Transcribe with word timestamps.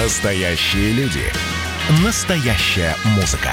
Настоящие 0.00 0.92
люди. 0.92 1.24
Настоящая 2.04 2.94
музыка. 3.16 3.50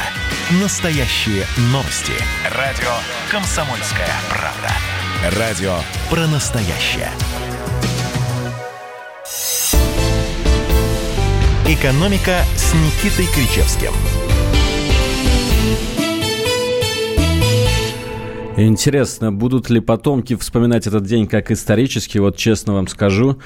Настоящие 0.62 1.44
новости. 1.71 2.14
Радио 2.56 2.92
«Комсомольская 3.32 4.11
правда». 4.29 5.39
Радио 5.39 5.73
про 6.08 6.27
настоящее. 6.27 7.09
«Экономика» 11.68 12.42
с 12.55 12.75
Никитой 12.75 13.25
Кричевским. 13.34 13.91
Интересно, 18.55 19.34
будут 19.34 19.71
ли 19.71 19.80
потомки 19.80 20.36
вспоминать 20.36 20.86
этот 20.86 21.04
день 21.05 21.27
как 21.27 21.50
исторический? 21.50 22.20
Вот 22.20 22.38
честно 22.38 22.73
вам 22.73 22.88
скажу, 22.88 23.41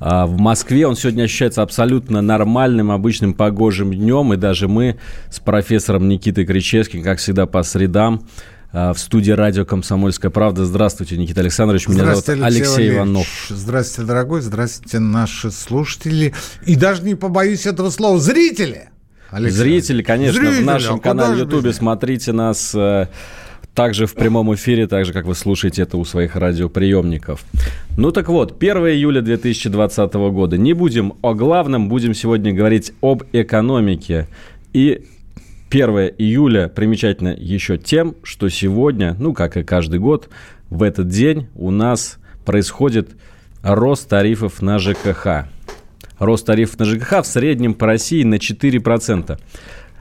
в 0.00 0.38
Москве 0.38 0.86
он 0.86 0.96
сегодня 0.96 1.24
ощущается 1.24 1.62
абсолютно 1.62 2.20
нормальным, 2.20 2.90
обычным 2.90 3.34
погожим 3.34 3.94
днем. 3.94 4.32
И 4.32 4.36
даже 4.36 4.68
мы 4.68 4.96
с 5.30 5.40
профессором 5.40 6.08
Никитой 6.08 6.44
Кричевским, 6.44 7.02
как 7.02 7.18
всегда, 7.18 7.46
по 7.46 7.62
средам 7.62 8.26
а, 8.76 8.92
в 8.92 8.98
студии 8.98 9.30
радио 9.30 9.64
«Комсомольская 9.64 10.32
правда». 10.32 10.64
Здравствуйте, 10.64 11.16
Никита 11.16 11.42
Александрович. 11.42 11.86
Меня 11.86 12.06
зовут 12.06 12.28
Алексей, 12.28 12.44
Алексей 12.44 12.90
Иванов. 12.90 13.46
Здравствуйте, 13.48 14.08
дорогой. 14.08 14.40
Здравствуйте, 14.40 14.98
наши 14.98 15.52
слушатели. 15.52 16.34
И 16.66 16.74
даже 16.74 17.02
не 17.02 17.14
побоюсь 17.14 17.66
этого 17.66 17.90
слова, 17.90 18.18
зрители. 18.18 18.88
Алексей. 19.30 19.58
Зрители, 19.58 20.02
конечно, 20.02 20.40
Зрители, 20.40 20.62
в 20.62 20.66
нашем 20.66 20.96
а 20.96 20.98
канале 20.98 21.42
YouTube 21.42 21.72
смотрите 21.72 22.32
нас 22.32 22.74
э, 22.74 23.06
также 23.74 24.06
в 24.06 24.14
прямом 24.14 24.54
эфире, 24.54 24.86
так 24.86 25.04
же, 25.04 25.12
как 25.12 25.26
вы 25.26 25.34
слушаете 25.34 25.82
это 25.82 25.96
у 25.96 26.04
своих 26.04 26.36
радиоприемников. 26.36 27.44
Ну 27.96 28.12
так 28.12 28.28
вот, 28.28 28.56
1 28.58 28.76
июля 28.88 29.20
2020 29.20 30.14
года. 30.14 30.56
Не 30.56 30.72
будем 30.72 31.14
о 31.22 31.34
главном, 31.34 31.88
будем 31.88 32.14
сегодня 32.14 32.52
говорить 32.52 32.92
об 33.02 33.24
экономике. 33.32 34.28
И 34.72 35.04
1 35.70 35.88
июля 36.18 36.68
примечательно 36.68 37.34
еще 37.36 37.76
тем, 37.76 38.14
что 38.22 38.48
сегодня, 38.48 39.16
ну 39.18 39.34
как 39.34 39.56
и 39.56 39.64
каждый 39.64 39.98
год, 39.98 40.28
в 40.70 40.82
этот 40.82 41.08
день 41.08 41.48
у 41.56 41.70
нас 41.70 42.18
происходит 42.44 43.10
рост 43.62 44.08
тарифов 44.08 44.62
на 44.62 44.78
ЖКХ. 44.78 45.46
Рост 46.20 46.46
тарифов 46.46 46.78
на 46.78 46.84
ЖКХ 46.84 47.22
в 47.22 47.26
среднем 47.26 47.74
по 47.74 47.86
России 47.86 48.22
на 48.22 48.36
4%. 48.36 49.38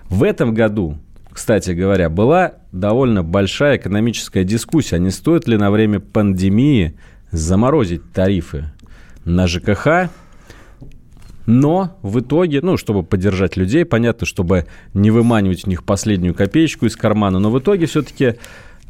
В 0.09 0.21
этом 0.21 0.53
году 0.53 0.99
кстати 1.33 1.71
говоря, 1.71 2.09
была 2.09 2.53
довольно 2.71 3.23
большая 3.23 3.77
экономическая 3.77 4.43
дискуссия, 4.43 4.99
не 4.99 5.09
стоит 5.09 5.47
ли 5.47 5.57
на 5.57 5.71
время 5.71 5.99
пандемии 5.99 6.95
заморозить 7.31 8.11
тарифы 8.13 8.71
на 9.25 9.47
ЖКХ, 9.47 10.11
но 11.45 11.97
в 12.03 12.19
итоге, 12.19 12.61
ну, 12.61 12.77
чтобы 12.77 13.03
поддержать 13.03 13.57
людей, 13.57 13.83
понятно, 13.83 14.25
чтобы 14.27 14.67
не 14.93 15.11
выманивать 15.11 15.65
у 15.65 15.69
них 15.69 15.83
последнюю 15.83 16.35
копеечку 16.35 16.85
из 16.85 16.95
кармана, 16.95 17.39
но 17.39 17.49
в 17.49 17.59
итоге 17.59 17.87
все-таки 17.87 18.35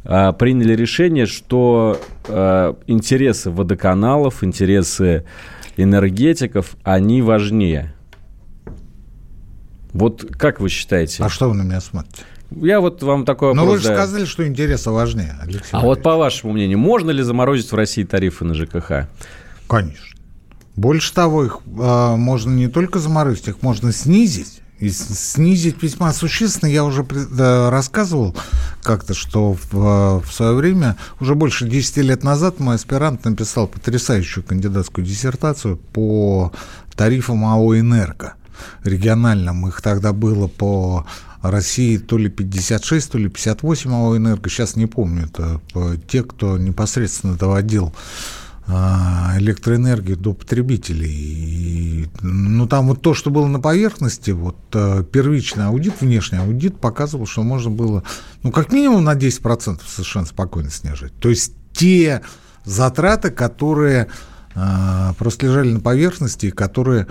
а, 0.04 0.32
приняли 0.32 0.76
решение, 0.76 1.26
что 1.26 1.98
а, 2.28 2.76
интересы 2.86 3.50
водоканалов, 3.50 4.44
интересы 4.44 5.24
энергетиков, 5.76 6.76
они 6.84 7.22
важнее. 7.22 7.94
Вот 9.92 10.24
как 10.36 10.60
вы 10.60 10.68
считаете? 10.68 11.24
А 11.24 11.28
что 11.28 11.48
вы 11.48 11.54
на 11.54 11.62
меня 11.62 11.80
смотрите? 11.80 12.24
Я 12.50 12.80
вот 12.80 13.02
вам 13.02 13.24
такой 13.24 13.48
вопрос... 13.48 13.64
Но 13.64 13.70
вы 13.72 13.78
же 13.78 13.88
да. 13.88 13.94
сказали, 13.94 14.24
что 14.24 14.46
интересы 14.46 14.90
важнее, 14.90 15.36
Алексей. 15.40 15.70
А 15.72 15.80
вот 15.80 16.02
по 16.02 16.16
вашему 16.16 16.52
мнению, 16.52 16.78
можно 16.78 17.10
ли 17.10 17.22
заморозить 17.22 17.70
в 17.70 17.74
России 17.74 18.04
тарифы 18.04 18.44
на 18.44 18.54
ЖКХ? 18.54 19.08
Конечно. 19.68 20.16
Больше 20.76 21.14
того, 21.14 21.44
их 21.44 21.58
э, 21.66 22.16
можно 22.16 22.50
не 22.50 22.68
только 22.68 22.98
заморозить, 22.98 23.48
их 23.48 23.62
можно 23.62 23.92
снизить. 23.92 24.60
И 24.80 24.90
снизить 24.90 25.82
весьма 25.82 26.12
существенно. 26.12 26.68
Я 26.68 26.84
уже 26.84 27.06
рассказывал 27.70 28.36
как-то, 28.82 29.14
что 29.14 29.52
в, 29.54 30.20
в 30.20 30.32
свое 30.32 30.52
время, 30.52 30.96
уже 31.20 31.36
больше 31.36 31.68
10 31.68 31.98
лет 31.98 32.24
назад, 32.24 32.58
мой 32.58 32.74
аспирант 32.74 33.24
написал 33.24 33.68
потрясающую 33.68 34.44
кандидатскую 34.44 35.06
диссертацию 35.06 35.76
по 35.76 36.52
тарифам 36.96 37.44
АО 37.44 37.78
«Энерго» 37.78 38.34
региональным. 38.82 39.66
Их 39.68 39.80
тогда 39.80 40.12
было 40.12 40.48
по 40.48 41.06
России 41.50 41.98
то 41.98 42.18
ли 42.18 42.28
56, 42.28 43.12
то 43.12 43.18
ли 43.18 43.28
58 43.28 43.92
АО 43.92 44.16
«Энерго», 44.16 44.48
сейчас 44.48 44.76
не 44.76 44.86
помню, 44.86 45.26
это 45.26 45.60
те, 46.08 46.22
кто 46.22 46.58
непосредственно 46.58 47.36
доводил 47.36 47.94
а, 48.66 49.34
электроэнергию 49.36 50.16
до 50.16 50.32
потребителей. 50.32 51.10
И, 51.10 52.08
ну, 52.22 52.66
там 52.66 52.88
вот 52.88 53.02
то, 53.02 53.12
что 53.12 53.30
было 53.30 53.46
на 53.46 53.60
поверхности, 53.60 54.30
вот 54.30 54.56
э, 54.72 55.04
первичный 55.12 55.66
аудит, 55.66 56.00
внешний 56.00 56.38
аудит 56.38 56.80
показывал, 56.80 57.26
что 57.26 57.42
можно 57.42 57.70
было, 57.70 58.04
ну, 58.42 58.50
как 58.50 58.72
минимум 58.72 59.04
на 59.04 59.14
10% 59.14 59.80
совершенно 59.86 60.24
спокойно 60.24 60.70
снижать. 60.70 61.12
То 61.18 61.28
есть 61.28 61.52
те 61.74 62.22
затраты, 62.64 63.30
которые 63.30 64.08
э, 64.54 65.12
просто 65.18 65.46
лежали 65.46 65.72
на 65.72 65.80
поверхности, 65.80 66.48
которые 66.48 67.06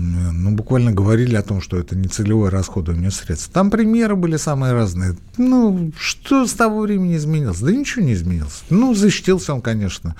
ну, 0.00 0.52
буквально 0.52 0.92
говорили 0.92 1.36
о 1.36 1.42
том, 1.42 1.60
что 1.60 1.76
это 1.76 1.94
не 1.94 2.08
целевое 2.08 2.50
расходование 2.50 3.10
средств. 3.10 3.50
Там 3.52 3.70
примеры 3.70 4.16
были 4.16 4.36
самые 4.36 4.72
разные. 4.72 5.16
Ну, 5.36 5.92
что 5.98 6.46
с 6.46 6.52
того 6.52 6.80
времени 6.80 7.16
изменилось? 7.16 7.60
Да 7.60 7.70
ничего 7.70 8.04
не 8.04 8.14
изменилось. 8.14 8.62
Ну, 8.70 8.94
защитился 8.94 9.52
он, 9.52 9.60
конечно. 9.60 10.16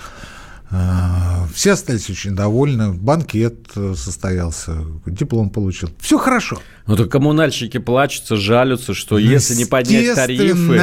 А, 0.70 1.48
все 1.54 1.72
остались 1.72 2.10
очень 2.10 2.36
довольны. 2.36 2.92
Банкет 2.92 3.70
состоялся, 3.96 4.84
диплом 5.06 5.50
получил. 5.50 5.90
Все 5.98 6.18
хорошо. 6.18 6.60
Ну, 6.86 6.96
то 6.96 7.06
коммунальщики 7.06 7.78
плачутся, 7.78 8.36
жалятся, 8.36 8.92
что 8.92 9.18
если 9.18 9.54
не 9.54 9.64
поднять 9.64 10.14
тарифы 10.14 10.80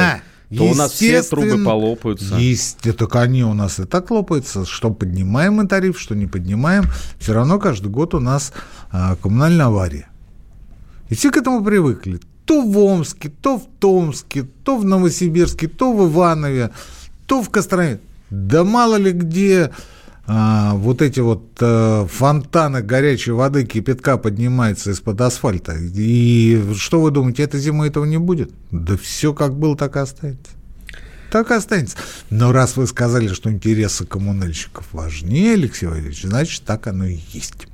то 0.56 0.64
у 0.64 0.74
нас 0.74 0.92
все 0.92 1.22
трубы 1.22 1.62
полопаются. 1.62 2.36
Есть, 2.36 2.86
это 2.86 3.06
они 3.20 3.44
у 3.44 3.52
нас 3.52 3.78
и 3.78 3.84
так 3.84 4.10
лопаются. 4.10 4.64
Что 4.64 4.90
поднимаем 4.90 5.54
мы 5.54 5.66
тариф, 5.66 6.00
что 6.00 6.14
не 6.14 6.26
поднимаем, 6.26 6.84
все 7.18 7.34
равно 7.34 7.58
каждый 7.58 7.88
год 7.88 8.14
у 8.14 8.20
нас 8.20 8.52
а, 8.90 9.16
коммунальная 9.16 9.66
авария. 9.66 10.08
И 11.10 11.14
все 11.14 11.30
к 11.30 11.36
этому 11.36 11.62
привыкли. 11.62 12.20
То 12.46 12.62
в 12.62 12.78
Омске, 12.78 13.28
то 13.28 13.58
в 13.58 13.66
Томске, 13.78 14.46
то 14.64 14.78
в 14.78 14.84
Новосибирске, 14.84 15.68
то 15.68 15.92
в 15.92 16.10
Иванове, 16.10 16.70
то 17.26 17.42
в 17.42 17.50
Костроме. 17.50 18.00
Да 18.30 18.64
мало 18.64 18.96
ли 18.96 19.12
где 19.12 19.70
а, 20.30 20.74
вот 20.74 21.00
эти 21.00 21.20
вот 21.20 21.56
а, 21.60 22.06
фонтаны 22.06 22.82
горячей 22.82 23.30
воды, 23.30 23.64
кипятка 23.64 24.18
поднимаются 24.18 24.90
из-под 24.90 25.22
асфальта. 25.22 25.74
И 25.78 26.62
что 26.76 27.00
вы 27.00 27.10
думаете, 27.10 27.44
этой 27.44 27.58
зимой 27.58 27.88
этого 27.88 28.04
не 28.04 28.18
будет? 28.18 28.52
Да 28.70 28.98
все 28.98 29.32
как 29.32 29.58
было, 29.58 29.74
так 29.74 29.96
и 29.96 30.00
останется. 30.00 30.52
Так 31.32 31.50
и 31.50 31.54
останется. 31.54 31.96
Но 32.28 32.52
раз 32.52 32.76
вы 32.76 32.86
сказали, 32.86 33.28
что 33.28 33.50
интересы 33.50 34.04
коммунальщиков 34.04 34.86
важнее, 34.92 35.54
Алексей 35.54 35.86
Валерьевич, 35.86 36.22
значит, 36.24 36.62
так 36.64 36.86
оно 36.86 37.06
и 37.06 37.18
есть. 37.32 37.66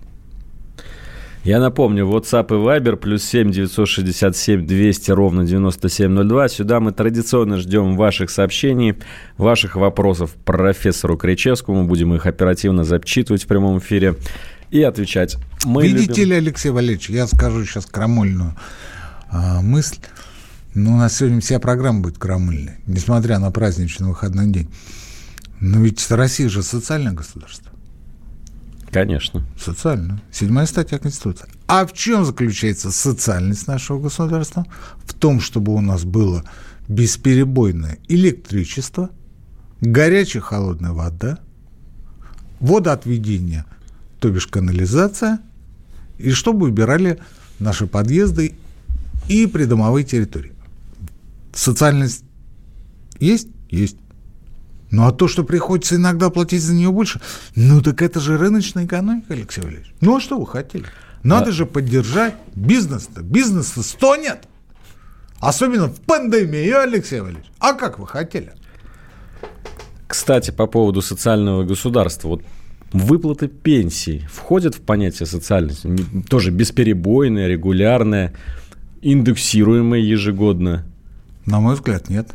Я 1.44 1.60
напомню, 1.60 2.06
WhatsApp 2.06 2.46
и 2.46 2.52
Viber 2.54 2.96
плюс 2.96 3.22
7 3.22 3.52
967 3.52 4.66
200 4.66 5.10
ровно 5.10 5.44
9702. 5.44 6.48
Сюда 6.48 6.80
мы 6.80 6.92
традиционно 6.92 7.58
ждем 7.58 7.98
ваших 7.98 8.30
сообщений, 8.30 8.94
ваших 9.36 9.76
вопросов 9.76 10.34
профессору 10.46 11.18
Кричевскому. 11.18 11.86
Будем 11.86 12.14
их 12.14 12.24
оперативно 12.24 12.82
зачитывать 12.84 13.44
в 13.44 13.46
прямом 13.46 13.78
эфире 13.78 14.16
и 14.70 14.82
отвечать. 14.82 15.36
Мы 15.66 15.86
Видите 15.86 16.22
любим... 16.22 16.30
ли, 16.30 16.36
Алексей 16.36 16.70
Валерьевич, 16.70 17.10
я 17.10 17.26
скажу 17.26 17.62
сейчас 17.66 17.84
крамольную 17.84 18.56
а, 19.30 19.60
мысль. 19.60 19.98
Ну, 20.72 20.94
у 20.94 20.96
нас 20.96 21.18
сегодня 21.18 21.42
вся 21.42 21.60
программа 21.60 22.00
будет 22.00 22.16
крамольной, 22.16 22.76
несмотря 22.86 23.38
на 23.38 23.50
праздничный 23.50 24.08
выходной 24.08 24.46
день. 24.46 24.70
Но 25.60 25.80
ведь 25.80 26.10
Россия 26.10 26.48
же 26.48 26.62
социальное 26.62 27.12
государство. 27.12 27.73
Конечно. 28.94 29.44
Социально. 29.58 30.22
Седьмая 30.30 30.66
статья 30.66 31.00
Конституции. 31.00 31.48
А 31.66 31.84
в 31.84 31.92
чем 31.94 32.24
заключается 32.24 32.92
социальность 32.92 33.66
нашего 33.66 34.00
государства? 34.00 34.64
В 35.04 35.14
том, 35.14 35.40
чтобы 35.40 35.74
у 35.74 35.80
нас 35.80 36.04
было 36.04 36.44
бесперебойное 36.86 37.98
электричество, 38.06 39.10
горячая 39.80 40.42
холодная 40.42 40.92
вода, 40.92 41.40
водоотведение, 42.60 43.64
то 44.20 44.30
бишь 44.30 44.46
канализация, 44.46 45.40
и 46.18 46.30
чтобы 46.30 46.68
убирали 46.68 47.18
наши 47.58 47.88
подъезды 47.88 48.54
и 49.28 49.48
придомовые 49.48 50.04
территории. 50.04 50.52
Социальность 51.52 52.22
есть? 53.18 53.48
Есть. 53.70 53.96
Ну, 54.94 55.08
а 55.08 55.12
то, 55.12 55.26
что 55.26 55.42
приходится 55.42 55.96
иногда 55.96 56.30
платить 56.30 56.62
за 56.62 56.72
нее 56.72 56.92
больше, 56.92 57.20
ну, 57.56 57.82
так 57.82 58.00
это 58.00 58.20
же 58.20 58.38
рыночная 58.38 58.86
экономика, 58.86 59.34
Алексей 59.34 59.60
Валерьевич. 59.60 59.92
Ну, 60.00 60.16
а 60.16 60.20
что 60.20 60.38
вы 60.38 60.46
хотели? 60.46 60.84
Надо 61.24 61.50
а... 61.50 61.52
же 61.52 61.66
поддержать 61.66 62.36
бизнес-то. 62.54 63.22
Бизнес-то 63.22 63.82
стонет. 63.82 64.46
Особенно 65.40 65.88
в 65.88 66.00
пандемию, 66.00 66.80
Алексей 66.80 67.20
Валерьевич. 67.20 67.50
А 67.58 67.72
как 67.72 67.98
вы 67.98 68.06
хотели? 68.06 68.52
Кстати, 70.06 70.52
по 70.52 70.68
поводу 70.68 71.02
социального 71.02 71.64
государства. 71.64 72.28
Вот 72.28 72.42
выплаты 72.92 73.48
пенсий 73.48 74.24
входят 74.32 74.76
в 74.76 74.80
понятие 74.80 75.26
социальности? 75.26 75.90
Тоже 76.28 76.52
бесперебойное, 76.52 77.48
регулярное, 77.48 78.32
индексируемое 79.02 79.98
ежегодно? 79.98 80.86
На 81.46 81.58
мой 81.58 81.74
взгляд, 81.74 82.08
нет. 82.08 82.28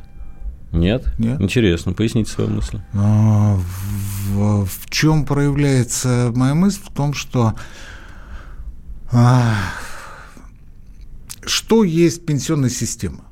Нет? 0.71 1.11
Нет. 1.17 1.41
Интересно, 1.41 1.93
поясните 1.93 2.31
свою 2.31 2.49
мысль. 2.49 2.79
А, 2.93 3.57
в, 4.29 4.65
в 4.65 4.89
чем 4.89 5.25
проявляется 5.25 6.31
моя 6.35 6.53
мысль? 6.53 6.81
В 6.83 6.93
том, 6.93 7.13
что 7.13 7.55
а, 9.11 9.55
что 11.43 11.83
есть 11.83 12.25
пенсионная 12.25 12.69
система? 12.69 13.23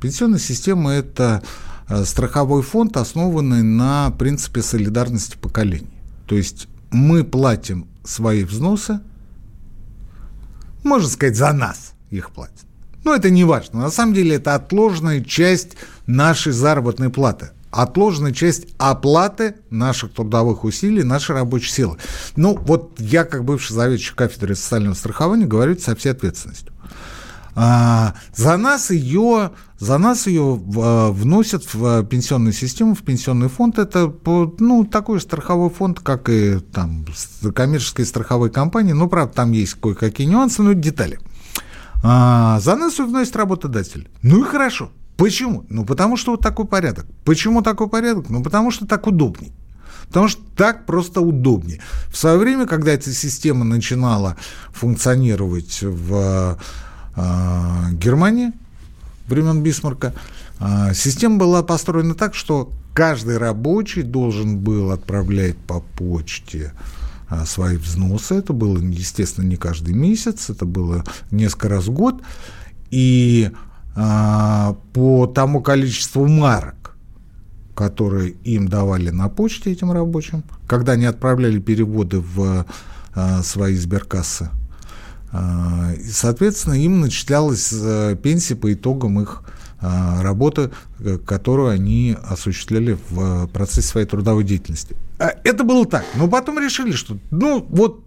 Пенсионная 0.00 0.38
система– 0.38 0.92
это 0.92 1.42
а, 1.88 2.04
страховой 2.04 2.62
фонд, 2.62 2.96
основанный 2.96 3.62
на 3.62 4.10
принципе 4.12 4.62
солидарности 4.62 5.36
поколений. 5.36 5.90
То 6.26 6.36
есть 6.36 6.68
мы 6.90 7.24
платим 7.24 7.88
свои 8.04 8.44
взносы, 8.44 9.00
можно 10.84 11.08
сказать, 11.08 11.36
за 11.36 11.52
нас 11.52 11.94
их 12.10 12.30
платят. 12.30 12.63
Но 13.04 13.14
это 13.14 13.30
не 13.30 13.44
важно. 13.44 13.80
На 13.80 13.90
самом 13.90 14.14
деле 14.14 14.36
это 14.36 14.54
отложенная 14.54 15.22
часть 15.22 15.76
нашей 16.06 16.52
заработной 16.52 17.10
платы. 17.10 17.50
Отложенная 17.70 18.32
часть 18.32 18.68
оплаты 18.78 19.56
наших 19.68 20.12
трудовых 20.12 20.64
усилий, 20.64 21.02
нашей 21.02 21.34
рабочей 21.34 21.70
силы. 21.70 21.98
Ну, 22.36 22.56
вот 22.56 22.98
я, 22.98 23.24
как 23.24 23.44
бывший 23.44 23.72
заведующий 23.72 24.14
кафедрой 24.14 24.56
социального 24.56 24.94
страхования, 24.94 25.46
говорю 25.46 25.76
со 25.78 25.96
всей 25.96 26.12
ответственностью. 26.12 26.72
А, 27.56 28.14
за 28.34 28.56
нас 28.56 28.90
ее, 28.90 29.52
за 29.78 29.98
нас 29.98 30.26
ее 30.26 30.60
а, 30.76 31.10
вносят 31.10 31.72
в 31.72 32.04
пенсионную 32.04 32.52
систему, 32.52 32.94
в 32.94 33.02
пенсионный 33.02 33.48
фонд. 33.48 33.78
Это 33.78 34.12
ну, 34.58 34.84
такой 34.84 35.20
страховой 35.20 35.70
фонд, 35.70 36.00
как 36.00 36.28
и 36.28 36.58
там 36.58 37.04
коммерческие 37.54 38.06
страховые 38.06 38.50
компании. 38.50 38.92
Ну, 38.92 39.08
правда, 39.08 39.34
там 39.34 39.52
есть 39.52 39.74
кое-какие 39.74 40.26
нюансы, 40.26 40.62
но 40.62 40.72
детали. 40.72 41.18
А, 42.06 42.60
за 42.60 42.76
нас 42.76 42.98
вносит 42.98 43.34
работодатель. 43.34 44.08
Ну 44.22 44.44
и 44.44 44.44
хорошо. 44.46 44.90
Почему? 45.16 45.64
Ну, 45.70 45.86
потому 45.86 46.18
что 46.18 46.32
вот 46.32 46.42
такой 46.42 46.66
порядок. 46.66 47.06
Почему 47.24 47.62
такой 47.62 47.88
порядок? 47.88 48.28
Ну, 48.28 48.42
потому 48.42 48.70
что 48.70 48.86
так 48.86 49.06
удобней. 49.06 49.52
Потому 50.08 50.28
что 50.28 50.42
так 50.54 50.84
просто 50.84 51.22
удобнее. 51.22 51.80
В 52.08 52.16
свое 52.18 52.36
время, 52.36 52.66
когда 52.66 52.92
эта 52.92 53.10
система 53.10 53.64
начинала 53.64 54.36
функционировать 54.70 55.78
в 55.80 56.58
э, 57.16 57.92
Германии, 57.92 58.52
времен 59.26 59.62
Бисмарка, 59.62 60.12
э, 60.60 60.92
система 60.94 61.38
была 61.38 61.62
построена 61.62 62.14
так, 62.14 62.34
что 62.34 62.70
каждый 62.92 63.38
рабочий 63.38 64.02
должен 64.02 64.58
был 64.58 64.90
отправлять 64.90 65.56
по 65.56 65.80
почте 65.80 66.74
а, 66.76 67.03
свои 67.46 67.76
взносы. 67.76 68.34
Это 68.34 68.52
было, 68.52 68.78
естественно, 68.78 69.46
не 69.46 69.56
каждый 69.56 69.94
месяц, 69.94 70.50
это 70.50 70.64
было 70.66 71.04
несколько 71.30 71.68
раз 71.68 71.86
в 71.86 71.92
год. 71.92 72.22
И 72.90 73.50
а, 73.96 74.76
по 74.92 75.26
тому 75.26 75.62
количеству 75.62 76.26
марок, 76.26 76.96
которые 77.74 78.30
им 78.44 78.68
давали 78.68 79.10
на 79.10 79.28
почте 79.28 79.72
этим 79.72 79.92
рабочим, 79.92 80.42
когда 80.66 80.92
они 80.92 81.06
отправляли 81.06 81.58
переводы 81.58 82.20
в 82.20 82.66
а, 83.14 83.42
свои 83.42 83.76
сберкассы, 83.76 84.50
а, 85.32 85.92
соответственно, 86.08 86.74
им 86.74 87.00
начислялась 87.00 87.72
а, 87.72 88.14
пенсия 88.16 88.56
по 88.56 88.72
итогам 88.72 89.20
их 89.20 89.42
а, 89.80 90.22
работы, 90.22 90.70
э, 91.00 91.18
которую 91.18 91.68
они 91.68 92.16
осуществляли 92.22 92.96
в 93.10 93.48
процессе 93.48 93.88
своей 93.88 94.06
трудовой 94.06 94.44
деятельности. 94.44 94.96
А, 95.18 95.34
это 95.44 95.64
было 95.64 95.86
так. 95.86 96.04
Но 96.14 96.28
потом 96.28 96.58
решили, 96.58 96.92
что, 96.92 97.18
ну, 97.30 97.64
вот, 97.68 98.04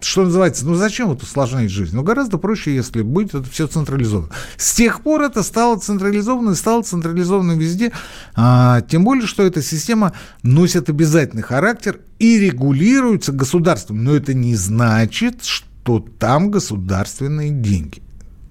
что 0.00 0.24
называется, 0.24 0.66
ну 0.66 0.74
зачем 0.74 1.08
вот 1.08 1.22
усложнять 1.22 1.70
жизнь? 1.70 1.96
Ну, 1.96 2.02
гораздо 2.02 2.38
проще, 2.38 2.74
если 2.74 3.02
будет 3.02 3.34
это 3.34 3.48
все 3.50 3.66
централизовано. 3.66 4.30
С 4.56 4.74
тех 4.74 5.02
пор 5.02 5.22
это 5.22 5.42
стало 5.42 5.78
централизовано 5.78 6.50
и 6.50 6.54
стало 6.54 6.82
централизовано 6.82 7.52
везде. 7.52 7.92
А, 8.34 8.82
тем 8.82 9.04
более, 9.04 9.26
что 9.26 9.42
эта 9.42 9.62
система 9.62 10.12
носит 10.42 10.90
обязательный 10.90 11.42
характер 11.42 12.00
и 12.18 12.38
регулируется 12.38 13.32
государством. 13.32 14.04
Но 14.04 14.14
это 14.14 14.34
не 14.34 14.54
значит, 14.54 15.44
что 15.44 16.00
там 16.18 16.50
государственные 16.50 17.50
деньги. 17.50 18.02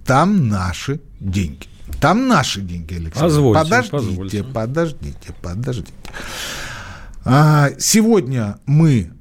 Там 0.05 0.49
наши 0.49 0.99
деньги. 1.19 1.67
Там 2.01 2.27
наши 2.27 2.61
деньги, 2.61 2.95
Алексей. 2.95 3.19
Позвольте, 3.21 3.63
подождите, 3.63 3.91
позвольте. 3.91 4.43
подождите, 4.43 5.35
подождите. 5.41 5.93
А, 7.27 7.71
сегодня 7.79 8.59
мы 8.67 9.11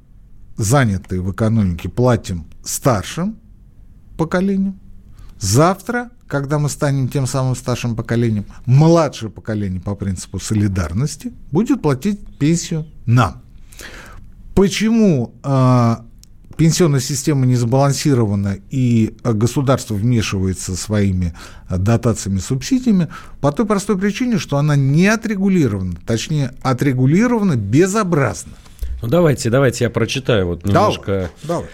заняты 0.57 1.21
в 1.21 1.31
экономике, 1.31 1.89
платим 1.89 2.45
старшим 2.63 3.39
поколением. 4.15 4.79
Завтра, 5.39 6.11
когда 6.27 6.59
мы 6.59 6.69
станем 6.69 7.09
тем 7.09 7.25
самым 7.25 7.55
старшим 7.55 7.95
поколением, 7.95 8.45
младшее 8.67 9.31
поколение 9.31 9.81
по 9.81 9.95
принципу 9.95 10.39
солидарности 10.39 11.33
будет 11.51 11.81
платить 11.81 12.37
пенсию 12.37 12.85
нам. 13.07 13.41
Почему 14.53 15.33
э, 15.43 15.95
пенсионная 16.57 16.99
система 16.99 17.45
не 17.45 17.55
сбалансирована 17.55 18.57
и 18.69 19.15
государство 19.23 19.93
вмешивается 19.93 20.75
своими 20.75 21.33
дотациями, 21.69 22.39
субсидиями 22.39 23.07
по 23.41 23.51
той 23.51 23.65
простой 23.65 23.97
причине, 23.97 24.37
что 24.37 24.57
она 24.57 24.75
не 24.75 25.07
отрегулирована, 25.07 25.95
точнее, 26.05 26.53
отрегулирована 26.61 27.55
безобразно. 27.55 28.53
Ну 29.01 29.07
давайте, 29.07 29.49
давайте 29.49 29.83
я 29.85 29.89
прочитаю 29.89 30.47
вот 30.47 30.65
немножко. 30.65 31.29
Давай, 31.43 31.63
давай. 31.63 31.65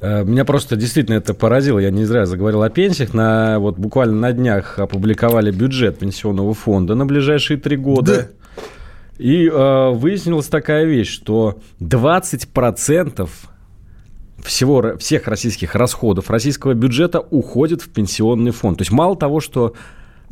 Э, 0.00 0.24
меня 0.24 0.44
просто 0.44 0.76
действительно 0.76 1.16
это 1.16 1.34
поразило. 1.34 1.78
Я 1.78 1.90
не 1.90 2.04
зря 2.04 2.26
заговорил 2.26 2.62
о 2.62 2.70
пенсиях. 2.70 3.14
На, 3.14 3.58
вот 3.58 3.78
буквально 3.78 4.20
на 4.20 4.32
днях 4.32 4.78
опубликовали 4.78 5.50
бюджет 5.50 5.98
пенсионного 5.98 6.54
фонда 6.54 6.94
на 6.94 7.06
ближайшие 7.06 7.58
три 7.58 7.76
года. 7.76 8.28
Да. 8.28 8.62
И 9.18 9.48
э, 9.48 9.90
выяснилась 9.90 10.46
такая 10.46 10.84
вещь, 10.84 11.10
что 11.10 11.58
20% 11.80 13.28
всего, 14.46 14.96
всех 14.98 15.26
российских 15.28 15.74
расходов 15.74 16.30
российского 16.30 16.74
бюджета 16.74 17.20
уходит 17.20 17.82
в 17.82 17.88
пенсионный 17.88 18.52
фонд. 18.52 18.78
То 18.78 18.82
есть 18.82 18.92
мало 18.92 19.16
того, 19.16 19.40
что 19.40 19.74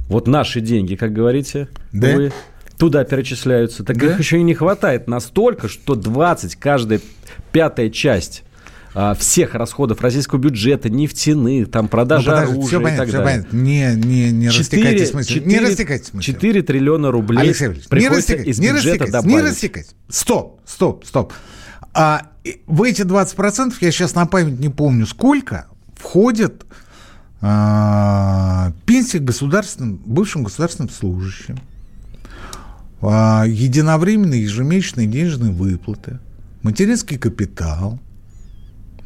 вот 0.09 0.27
наши 0.27 0.61
деньги, 0.61 0.95
как 0.95 1.13
говорите, 1.13 1.69
да? 1.93 2.15
вы 2.15 2.33
туда 2.79 3.05
перечисляются, 3.05 3.85
так 3.85 3.99
да? 3.99 4.07
их 4.07 4.19
еще 4.19 4.39
и 4.39 4.43
не 4.43 4.55
хватает 4.55 5.09
настолько, 5.09 5.69
что 5.69 5.95
20, 5.95 6.57
каждая 6.57 7.01
пятая 7.53 7.91
часть 7.91 8.43
а, 8.95 9.15
всех 9.15 9.55
расходов 9.55 10.01
российского 10.01 10.39
бюджета, 10.39 10.89
нефтяных, 10.89 11.71
там, 11.71 11.89
продажа 11.89 12.31
ну, 12.31 12.37
оружия 12.37 12.63
все 12.63 12.81
понятно, 12.81 12.94
и 12.94 12.99
так 12.99 13.09
все 13.09 13.19
далее. 13.19 13.43
Понятно. 13.43 13.56
Не, 13.56 13.94
не, 13.97 14.31
не 14.31 14.51
4, 14.51 14.59
растекайтесь 14.59 15.15
мыслью. 15.15 15.41
4, 15.43 15.47
не 15.47 15.67
растекайтесь 15.67 16.15
мыслью. 16.15 16.35
4 16.35 16.63
триллиона 16.63 17.11
рублей 17.11 17.41
Алексей 17.41 17.71
приходится 17.89 18.37
не 18.37 18.44
из 18.44 18.59
не 18.61 18.73
бюджета 18.73 19.11
добавить. 19.11 19.35
Не 19.35 19.41
растекайтесь. 19.41 19.94
Стоп, 20.09 20.61
стоп, 20.65 21.05
стоп. 21.05 21.33
А 21.94 22.27
в 22.67 22.82
эти 22.82 23.03
20%, 23.03 23.74
я 23.81 23.93
сейчас 23.93 24.15
на 24.15 24.27
память 24.27 24.58
не 24.58 24.69
помню 24.69 25.06
сколько, 25.06 25.67
входят 25.96 26.67
а, 27.41 28.72
пенсии 28.84 29.19
государственным, 29.19 30.01
бывшим 30.05 30.43
государственным 30.43 30.91
служащим, 30.91 31.58
а, 33.01 33.44
единовременные 33.46 34.43
ежемесячные 34.43 35.06
денежные 35.06 35.53
выплаты, 35.53 36.19
материнский 36.63 37.17
капитал, 37.17 38.01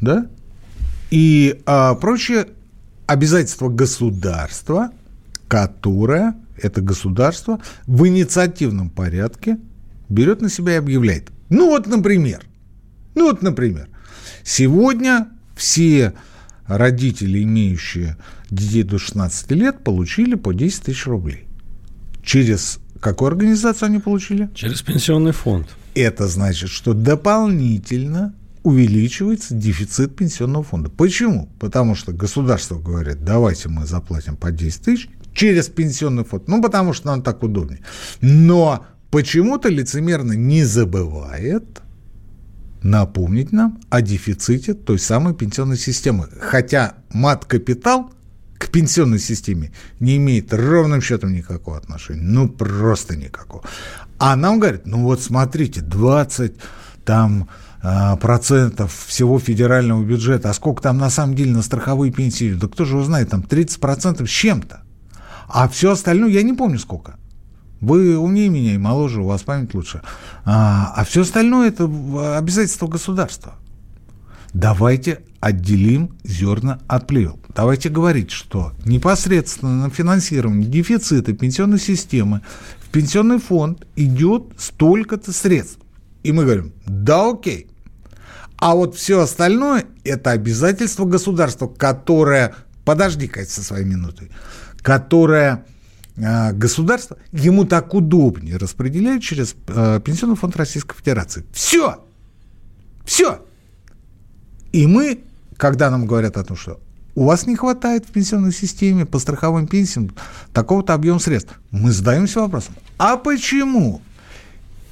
да, 0.01 0.27
и 1.11 1.61
а, 1.65 1.93
прочие 1.95 2.47
обязательства 3.05 3.69
государства, 3.69 4.91
которое 5.47 6.35
это 6.57 6.81
государство 6.81 7.59
в 7.85 8.07
инициативном 8.07 8.89
порядке 8.89 9.59
берет 10.09 10.41
на 10.41 10.49
себя 10.49 10.73
и 10.73 10.77
объявляет. 10.77 11.29
Ну 11.49 11.67
вот, 11.67 11.87
например, 11.87 12.41
ну 13.15 13.29
вот, 13.29 13.41
например, 13.41 13.89
сегодня 14.43 15.29
все 15.55 16.13
родители, 16.67 17.43
имеющие 17.43 18.17
детей 18.49 18.83
до 18.83 18.97
16 18.97 19.51
лет, 19.51 19.83
получили 19.83 20.35
по 20.35 20.53
10 20.53 20.83
тысяч 20.83 21.05
рублей. 21.05 21.47
Через 22.23 22.79
какую 22.99 23.29
организацию 23.29 23.87
они 23.87 23.99
получили? 23.99 24.49
Через 24.53 24.81
пенсионный 24.81 25.31
фонд. 25.31 25.67
Это 25.95 26.27
значит, 26.27 26.69
что 26.69 26.93
дополнительно 26.93 28.33
увеличивается 28.63 29.55
дефицит 29.55 30.15
пенсионного 30.15 30.63
фонда. 30.63 30.89
Почему? 30.89 31.49
Потому 31.59 31.95
что 31.95 32.11
государство 32.11 32.77
говорит, 32.77 33.23
давайте 33.23 33.69
мы 33.69 33.85
заплатим 33.85 34.35
по 34.35 34.51
10 34.51 34.81
тысяч 34.81 35.09
через 35.33 35.67
пенсионный 35.67 36.23
фонд. 36.23 36.47
Ну, 36.47 36.61
потому 36.61 36.93
что 36.93 37.07
нам 37.07 37.21
так 37.21 37.41
удобнее. 37.43 37.79
Но 38.21 38.85
почему-то 39.11 39.69
лицемерно 39.69 40.33
не 40.33 40.63
забывает 40.63 41.81
напомнить 42.83 43.51
нам 43.51 43.79
о 43.89 44.01
дефиците 44.01 44.73
той 44.73 44.99
самой 44.99 45.33
пенсионной 45.33 45.77
системы. 45.77 46.29
Хотя 46.39 46.95
мат-капитал 47.11 48.11
к 48.57 48.69
пенсионной 48.69 49.19
системе 49.19 49.71
не 49.99 50.17
имеет 50.17 50.53
ровным 50.53 51.01
счетом 51.01 51.33
никакого 51.33 51.77
отношения. 51.77 52.21
Ну, 52.21 52.49
просто 52.49 53.15
никакого. 53.15 53.63
А 54.19 54.35
нам 54.35 54.59
говорят, 54.59 54.85
ну 54.85 55.03
вот 55.03 55.21
смотрите, 55.21 55.81
20 55.81 56.53
там 57.05 57.49
а, 57.81 58.17
процентов 58.17 58.93
всего 59.07 59.39
федерального 59.39 60.03
бюджета, 60.03 60.49
а 60.49 60.53
сколько 60.53 60.81
там 60.81 60.97
на 60.97 61.09
самом 61.09 61.35
деле 61.35 61.53
на 61.53 61.61
страховые 61.61 62.11
пенсии, 62.11 62.53
да 62.53 62.67
кто 62.67 62.83
же 62.83 62.97
узнает, 62.97 63.29
там 63.29 63.41
30 63.41 63.79
процентов 63.79 64.29
с 64.29 64.31
чем-то. 64.31 64.81
А 65.47 65.67
все 65.69 65.91
остальное 65.91 66.29
я 66.29 66.43
не 66.43 66.53
помню 66.53 66.77
сколько. 66.77 67.17
Вы 67.81 68.17
умнее 68.17 68.49
меня 68.49 68.73
и 68.73 68.77
моложе, 68.77 69.21
у 69.21 69.25
вас 69.25 69.43
память 69.43 69.73
лучше. 69.73 70.01
А, 70.45 70.93
а 70.95 71.05
все 71.05 71.21
остальное 71.21 71.69
это 71.69 71.85
обязательство 72.37 72.87
государства. 72.87 73.55
Давайте 74.53 75.21
отделим 75.39 76.17
зерна 76.23 76.79
от 76.87 77.07
плевел. 77.07 77.39
Давайте 77.55 77.89
говорить, 77.89 78.31
что 78.31 78.73
непосредственно 78.85 79.83
на 79.83 79.89
финансирование 79.89 80.67
дефицита 80.67 81.33
пенсионной 81.33 81.79
системы 81.79 82.41
в 82.79 82.89
пенсионный 82.89 83.39
фонд 83.39 83.85
идет 83.95 84.53
столько-то 84.57 85.31
средств. 85.31 85.79
И 86.23 86.31
мы 86.31 86.43
говорим, 86.43 86.73
да 86.85 87.29
окей. 87.29 87.67
А 88.57 88.75
вот 88.75 88.95
все 88.95 89.21
остальное– 89.21 89.85
это 90.03 90.31
обязательство 90.31 91.05
государства, 91.05 91.67
которое, 91.67 92.55
подожди, 92.83 93.27
Кать, 93.27 93.49
со 93.49 93.63
своей 93.63 93.85
минутой, 93.85 94.29
которое 94.81 95.63
государство 96.53 97.17
ему 97.31 97.65
так 97.65 97.93
удобнее 97.93 98.57
распределяет 98.57 99.23
через 99.23 99.55
э, 99.67 99.99
Пенсионный 100.03 100.35
фонд 100.35 100.55
Российской 100.57 100.95
Федерации. 100.95 101.45
Все! 101.51 102.03
Все! 103.05 103.41
И 104.71 104.85
мы, 104.85 105.21
когда 105.57 105.89
нам 105.89 106.05
говорят 106.05 106.37
о 106.37 106.43
том, 106.43 106.57
что 106.57 106.79
у 107.15 107.25
вас 107.25 107.47
не 107.47 107.55
хватает 107.55 108.05
в 108.05 108.11
пенсионной 108.11 108.53
системе 108.53 109.05
по 109.05 109.19
страховым 109.19 109.67
пенсиям 109.67 110.11
такого-то 110.53 110.93
объема 110.93 111.19
средств, 111.19 111.59
мы 111.71 111.91
задаемся 111.91 112.41
вопросом, 112.41 112.75
а 112.97 113.17
почему? 113.17 114.01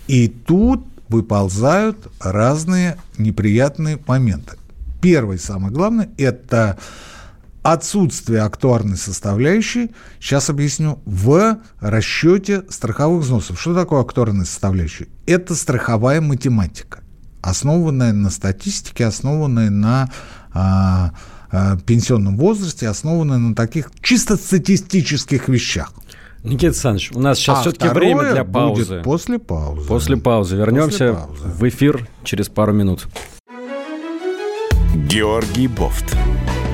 И 0.08 0.28
тут 0.28 0.86
выползают 1.10 1.98
разные 2.20 2.98
неприятные 3.18 4.00
моменты. 4.08 4.58
Первый, 5.02 5.40
самый 5.40 5.72
главный, 5.72 6.10
это 6.18 6.78
отсутствие 7.74 8.44
актуарной 8.44 8.96
составляющей, 8.96 9.92
сейчас 10.22 10.50
объясню, 10.50 11.00
в 11.06 11.58
расчете 11.82 12.64
страховых 12.70 13.24
взносов. 13.24 13.60
Что 13.60 13.76
такое 13.76 14.00
актуарная 14.02 14.46
составляющая? 14.46 15.08
Это 15.26 15.54
страховая 15.54 16.22
математика, 16.22 17.02
основанная 17.42 18.14
на 18.14 18.30
статистике, 18.30 19.06
основанная 19.06 19.70
на 19.70 20.10
а, 20.54 21.12
а, 21.52 21.78
пенсионном 21.86 22.38
возрасте, 22.38 22.88
основанная 22.88 23.38
на 23.38 23.54
таких 23.54 23.92
чисто 24.02 24.38
статистических 24.38 25.50
вещах. 25.50 25.92
Никита 26.44 26.68
Александрович, 26.68 27.12
у 27.16 27.20
нас 27.20 27.38
сейчас 27.38 27.58
а 27.58 27.62
все-таки 27.64 27.90
время 27.90 28.32
для 28.32 28.46
паузы. 28.46 28.86
Будет 28.86 29.04
после 29.04 29.40
паузы. 29.40 29.88
После 29.90 30.16
паузы. 30.16 30.56
Вернемся 30.56 30.90
после 30.90 31.14
паузы. 31.14 31.44
в 31.44 31.68
эфир 31.68 32.08
через 32.24 32.48
пару 32.48 32.72
минут. 32.72 33.08
Георгий 34.96 35.68
Бофт. 35.68 36.16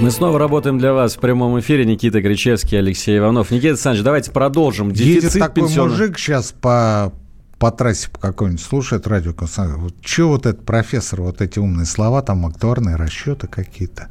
Мы 0.00 0.12
снова 0.12 0.38
работаем 0.38 0.78
для 0.78 0.92
вас 0.92 1.16
в 1.16 1.18
прямом 1.18 1.58
эфире. 1.58 1.84
Никита 1.84 2.22
Кричевский, 2.22 2.78
Алексей 2.78 3.18
Иванов. 3.18 3.50
Никита 3.50 3.70
Александрович, 3.70 4.04
давайте 4.04 4.30
продолжим. 4.30 4.92
Дефицит 4.92 5.24
Едет 5.24 5.40
такой 5.40 5.64
пенсионных... 5.64 5.98
мужик 5.98 6.18
сейчас 6.18 6.52
по 6.52 7.12
по 7.58 7.72
трассе 7.72 8.08
по 8.08 8.20
какой-нибудь 8.20 8.62
слушает 8.62 9.08
радио 9.08 9.34
вот 9.76 9.94
что 10.00 10.28
вот 10.28 10.46
этот 10.46 10.64
профессор, 10.64 11.22
вот 11.22 11.40
эти 11.40 11.58
умные 11.58 11.86
слова, 11.86 12.22
там 12.22 12.46
актуарные 12.46 12.94
расчеты 12.94 13.48
какие-то. 13.48 14.08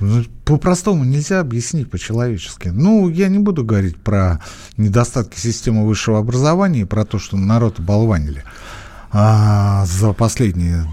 Ну, 0.00 0.24
по-простому 0.44 1.04
нельзя 1.04 1.40
объяснить 1.40 1.90
по-человечески. 1.90 2.68
Ну, 2.68 3.08
я 3.08 3.28
не 3.28 3.38
буду 3.38 3.64
говорить 3.64 3.96
про 3.96 4.42
недостатки 4.76 5.38
системы 5.40 5.86
высшего 5.86 6.18
образования 6.18 6.82
и 6.82 6.84
про 6.84 7.06
то, 7.06 7.18
что 7.18 7.38
народ 7.38 7.78
оболванили 7.78 8.44
а, 9.10 9.86
за 9.86 10.12
последние 10.12 10.84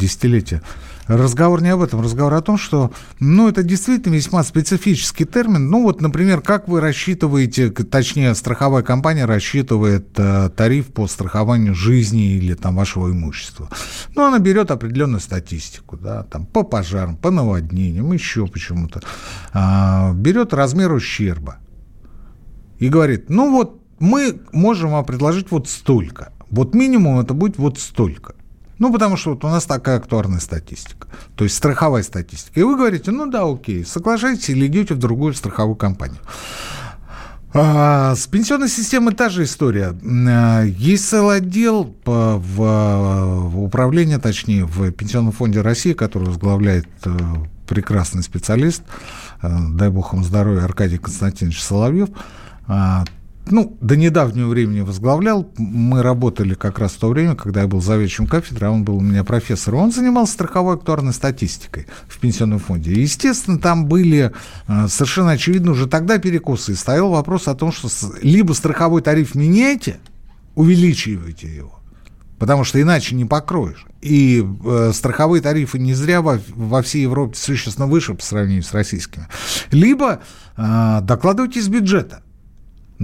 десятилетия. 0.00 0.62
Разговор 1.06 1.60
не 1.60 1.68
об 1.68 1.82
этом, 1.82 2.00
разговор 2.00 2.32
о 2.32 2.40
том, 2.40 2.56
что, 2.56 2.90
ну, 3.20 3.48
это 3.48 3.62
действительно 3.62 4.14
весьма 4.14 4.42
специфический 4.42 5.26
термин. 5.26 5.68
Ну, 5.68 5.82
вот, 5.82 6.00
например, 6.00 6.40
как 6.40 6.66
вы 6.66 6.80
рассчитываете, 6.80 7.70
точнее, 7.70 8.34
страховая 8.34 8.82
компания 8.82 9.26
рассчитывает 9.26 10.08
э, 10.16 10.48
тариф 10.56 10.86
по 10.86 11.06
страхованию 11.06 11.74
жизни 11.74 12.36
или 12.36 12.54
там 12.54 12.76
вашего 12.76 13.10
имущества. 13.10 13.68
Ну, 14.14 14.24
она 14.24 14.38
берет 14.38 14.70
определенную 14.70 15.20
статистику, 15.20 15.98
да, 15.98 16.22
там, 16.22 16.46
по 16.46 16.62
пожарам, 16.62 17.16
по 17.16 17.30
наводнениям, 17.30 18.10
еще 18.12 18.46
почему-то. 18.46 19.02
Э, 19.52 20.14
берет 20.14 20.54
размер 20.54 20.92
ущерба 20.92 21.56
и 22.78 22.88
говорит, 22.88 23.28
ну, 23.28 23.50
вот 23.50 23.80
мы 23.98 24.40
можем 24.52 24.92
вам 24.92 25.04
предложить 25.04 25.50
вот 25.50 25.68
столько. 25.68 26.32
Вот 26.50 26.74
минимум 26.74 27.20
это 27.20 27.34
будет 27.34 27.58
вот 27.58 27.78
столько. 27.78 28.34
Ну, 28.78 28.92
потому 28.92 29.16
что 29.16 29.30
вот 29.30 29.44
у 29.44 29.48
нас 29.48 29.64
такая 29.64 29.98
актуарная 29.98 30.40
статистика, 30.40 31.06
то 31.36 31.44
есть 31.44 31.56
страховая 31.56 32.02
статистика. 32.02 32.58
И 32.58 32.62
вы 32.62 32.76
говорите, 32.76 33.10
ну 33.10 33.26
да, 33.26 33.44
окей, 33.44 33.84
соглашайтесь 33.84 34.50
или 34.50 34.66
идете 34.66 34.94
в 34.94 34.98
другую 34.98 35.34
страховую 35.34 35.76
компанию. 35.76 36.20
А, 37.56 38.16
с 38.16 38.26
пенсионной 38.26 38.68
системой 38.68 39.14
та 39.14 39.28
же 39.28 39.44
история. 39.44 39.94
А, 40.26 40.62
есть 40.64 41.08
целый 41.08 41.36
отдел 41.36 41.94
в, 42.04 42.38
в 42.40 43.62
управлении, 43.62 44.16
точнее, 44.16 44.64
в 44.64 44.90
Пенсионном 44.90 45.32
фонде 45.32 45.60
России, 45.60 45.92
который 45.92 46.24
возглавляет 46.24 46.88
э, 47.04 47.16
прекрасный 47.68 48.24
специалист, 48.24 48.82
э, 49.40 49.56
дай 49.70 49.88
бог 49.88 50.12
ему 50.14 50.24
здоровья, 50.24 50.64
Аркадий 50.64 50.98
Константинович 50.98 51.62
Соловьев. 51.62 52.08
Ну, 53.50 53.76
до 53.80 53.94
недавнего 53.96 54.48
времени 54.48 54.80
возглавлял. 54.80 55.50
Мы 55.58 56.02
работали 56.02 56.54
как 56.54 56.78
раз 56.78 56.92
в 56.92 56.98
то 56.98 57.08
время, 57.08 57.34
когда 57.34 57.62
я 57.62 57.68
был 57.68 57.82
заведующим 57.82 58.26
кафедры, 58.26 58.68
а 58.68 58.70
он 58.70 58.84
был 58.84 58.96
у 58.96 59.00
меня 59.00 59.22
профессор. 59.22 59.74
Он 59.74 59.92
занимался 59.92 60.32
страховой 60.32 60.76
актуарной 60.76 61.12
статистикой 61.12 61.86
в 62.08 62.18
пенсионном 62.18 62.58
фонде. 62.58 62.92
Естественно, 62.92 63.58
там 63.58 63.86
были 63.86 64.32
э, 64.66 64.88
совершенно 64.88 65.32
очевидно 65.32 65.72
уже 65.72 65.86
тогда 65.86 66.18
перекосы. 66.18 66.72
И 66.72 66.74
стоял 66.74 67.10
вопрос 67.10 67.46
о 67.46 67.54
том, 67.54 67.70
что 67.70 67.88
либо 68.22 68.54
страховой 68.54 69.02
тариф 69.02 69.34
меняйте, 69.34 69.98
увеличивайте 70.54 71.54
его, 71.54 71.80
потому 72.38 72.64
что 72.64 72.80
иначе 72.80 73.14
не 73.14 73.26
покроешь. 73.26 73.84
И 74.00 74.42
э, 74.64 74.92
страховые 74.94 75.42
тарифы 75.42 75.78
не 75.78 75.92
зря 75.92 76.22
во, 76.22 76.40
во 76.54 76.80
всей 76.80 77.02
Европе 77.02 77.36
существенно 77.36 77.86
выше 77.86 78.14
по 78.14 78.22
сравнению 78.22 78.62
с 78.62 78.72
российскими. 78.72 79.28
Либо 79.70 80.20
э, 80.56 81.00
докладывайте 81.02 81.60
из 81.60 81.68
бюджета. 81.68 82.22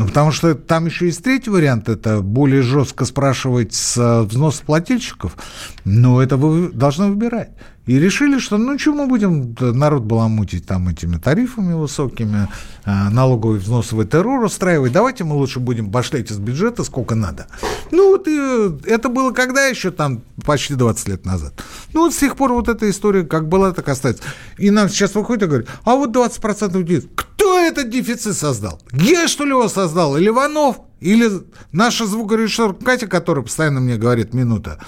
Ну, 0.01 0.07
потому 0.07 0.33
что 0.33 0.55
там 0.55 0.87
еще 0.87 1.07
есть 1.07 1.23
третий 1.23 1.51
вариант, 1.51 1.91
это 1.91 2.23
более 2.23 2.63
жестко 2.63 3.05
спрашивать 3.05 3.75
с 3.75 4.23
взносоплательщиков, 4.23 5.37
но 5.85 6.23
это 6.23 6.39
вы 6.39 6.73
должны 6.73 7.09
выбирать. 7.09 7.51
И 7.91 7.99
решили, 7.99 8.39
что 8.39 8.57
ну 8.57 8.79
что 8.79 8.93
мы 8.95 9.09
будем 9.09 9.57
народ 9.59 10.05
баламутить 10.05 10.65
там 10.65 10.89
этими 10.89 11.17
тарифами 11.17 11.73
высокими, 11.73 12.47
э, 12.85 13.09
налоговый 13.11 13.59
взносовый 13.59 14.07
террор 14.07 14.45
устраивать, 14.45 14.93
давайте 14.93 15.25
мы 15.25 15.35
лучше 15.35 15.59
будем 15.59 15.89
башлять 15.91 16.31
из 16.31 16.39
бюджета 16.39 16.85
сколько 16.85 17.17
надо. 17.17 17.49
Ну 17.91 18.13
вот 18.13 18.29
и 18.29 18.37
э, 18.39 18.79
это 18.85 19.09
было 19.09 19.33
когда 19.33 19.67
еще 19.67 19.91
там 19.91 20.23
почти 20.45 20.77
20 20.77 21.09
лет 21.09 21.27
назад. 21.27 21.65
Ну 21.93 22.03
вот 22.03 22.15
с 22.15 22.19
тех 22.19 22.37
пор 22.37 22.53
вот 22.53 22.69
эта 22.69 22.89
история 22.89 23.25
как 23.25 23.49
была, 23.49 23.73
так 23.73 23.89
остается. 23.89 24.23
И 24.57 24.71
нам 24.71 24.89
сейчас 24.89 25.17
выходит 25.17 25.43
и 25.43 25.47
говорит, 25.47 25.69
а 25.83 25.97
вот 25.97 26.11
20% 26.11 26.81
дефицит. 26.85 27.11
Кто 27.17 27.59
этот 27.59 27.91
дефицит 27.91 28.37
создал? 28.37 28.81
Я 28.93 29.27
что 29.27 29.43
ли 29.43 29.51
его 29.51 29.67
создал? 29.67 30.17
Или 30.17 30.29
Иванов? 30.29 30.77
Или 31.01 31.29
наша 31.73 32.07
звукорежиссер 32.07 32.75
Катя, 32.75 33.09
которая 33.09 33.43
постоянно 33.43 33.81
мне 33.81 33.97
говорит 33.97 34.33
минута 34.33 34.79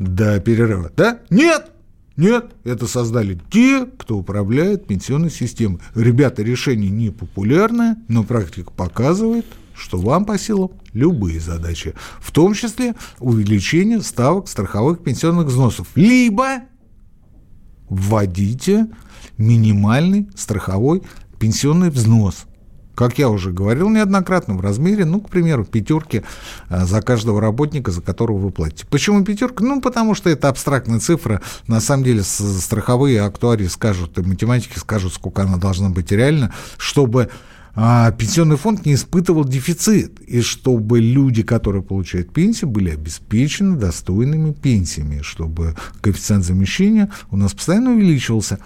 до 0.00 0.40
перерыва? 0.40 0.90
Да? 0.96 1.20
Нет! 1.30 1.70
Нет, 2.20 2.52
это 2.64 2.86
создали 2.86 3.40
те, 3.50 3.86
кто 3.86 4.18
управляет 4.18 4.86
пенсионной 4.86 5.30
системой. 5.30 5.80
Ребята, 5.94 6.42
решение 6.42 6.90
не 6.90 7.08
популярное, 7.08 7.96
но 8.08 8.24
практика 8.24 8.70
показывает, 8.70 9.46
что 9.74 9.96
вам 9.96 10.26
по 10.26 10.38
силам 10.38 10.72
любые 10.92 11.40
задачи, 11.40 11.94
в 12.20 12.30
том 12.30 12.52
числе 12.52 12.94
увеличение 13.20 14.02
ставок 14.02 14.48
страховых 14.48 15.02
пенсионных 15.02 15.46
взносов. 15.46 15.88
Либо 15.94 16.64
вводите 17.88 18.88
минимальный 19.38 20.28
страховой 20.34 21.00
пенсионный 21.38 21.88
взнос, 21.88 22.44
как 23.00 23.16
я 23.16 23.30
уже 23.30 23.50
говорил 23.50 23.88
неоднократно, 23.88 24.54
в 24.56 24.60
размере, 24.60 25.06
ну, 25.06 25.22
к 25.22 25.30
примеру, 25.30 25.64
пятерки 25.64 26.22
а, 26.68 26.84
за 26.84 27.00
каждого 27.00 27.40
работника, 27.40 27.90
за 27.92 28.02
которого 28.02 28.36
вы 28.36 28.50
платите. 28.50 28.84
Почему 28.90 29.24
пятерка? 29.24 29.64
Ну, 29.64 29.80
потому 29.80 30.14
что 30.14 30.28
это 30.28 30.50
абстрактная 30.50 31.00
цифра. 31.00 31.40
На 31.66 31.80
самом 31.80 32.04
деле 32.04 32.22
страховые 32.22 33.22
актуарии 33.22 33.68
скажут, 33.68 34.18
и 34.18 34.20
математики 34.20 34.78
скажут, 34.78 35.14
сколько 35.14 35.40
она 35.40 35.56
должна 35.56 35.88
быть 35.88 36.12
реально, 36.12 36.52
чтобы 36.76 37.30
а 37.74 38.10
пенсионный 38.10 38.56
фонд 38.56 38.84
не 38.84 38.92
испытывал 38.92 39.46
дефицит, 39.46 40.20
и 40.20 40.42
чтобы 40.42 41.00
люди, 41.00 41.42
которые 41.42 41.82
получают 41.82 42.32
пенсию, 42.32 42.68
были 42.68 42.90
обеспечены 42.90 43.76
достойными 43.76 44.52
пенсиями, 44.52 45.22
чтобы 45.22 45.74
коэффициент 46.02 46.44
замещения 46.44 47.10
у 47.30 47.38
нас 47.38 47.54
постоянно 47.54 47.92
увеличивался. 47.92 48.58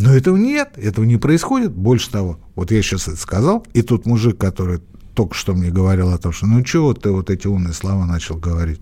Но 0.00 0.14
этого 0.14 0.38
нет, 0.38 0.78
этого 0.78 1.04
не 1.04 1.18
происходит. 1.18 1.72
Больше 1.72 2.10
того, 2.10 2.38
вот 2.54 2.70
я 2.70 2.80
сейчас 2.80 3.06
это 3.06 3.18
сказал, 3.18 3.66
и 3.74 3.82
тут 3.82 4.06
мужик, 4.06 4.38
который 4.38 4.80
только 5.14 5.34
что 5.34 5.52
мне 5.52 5.70
говорил 5.70 6.08
о 6.08 6.16
том, 6.16 6.32
что 6.32 6.46
ну 6.46 6.62
чего 6.62 6.94
ты 6.94 7.10
вот 7.10 7.28
эти 7.28 7.46
умные 7.46 7.74
слова 7.74 8.06
начал 8.06 8.36
говорить, 8.36 8.80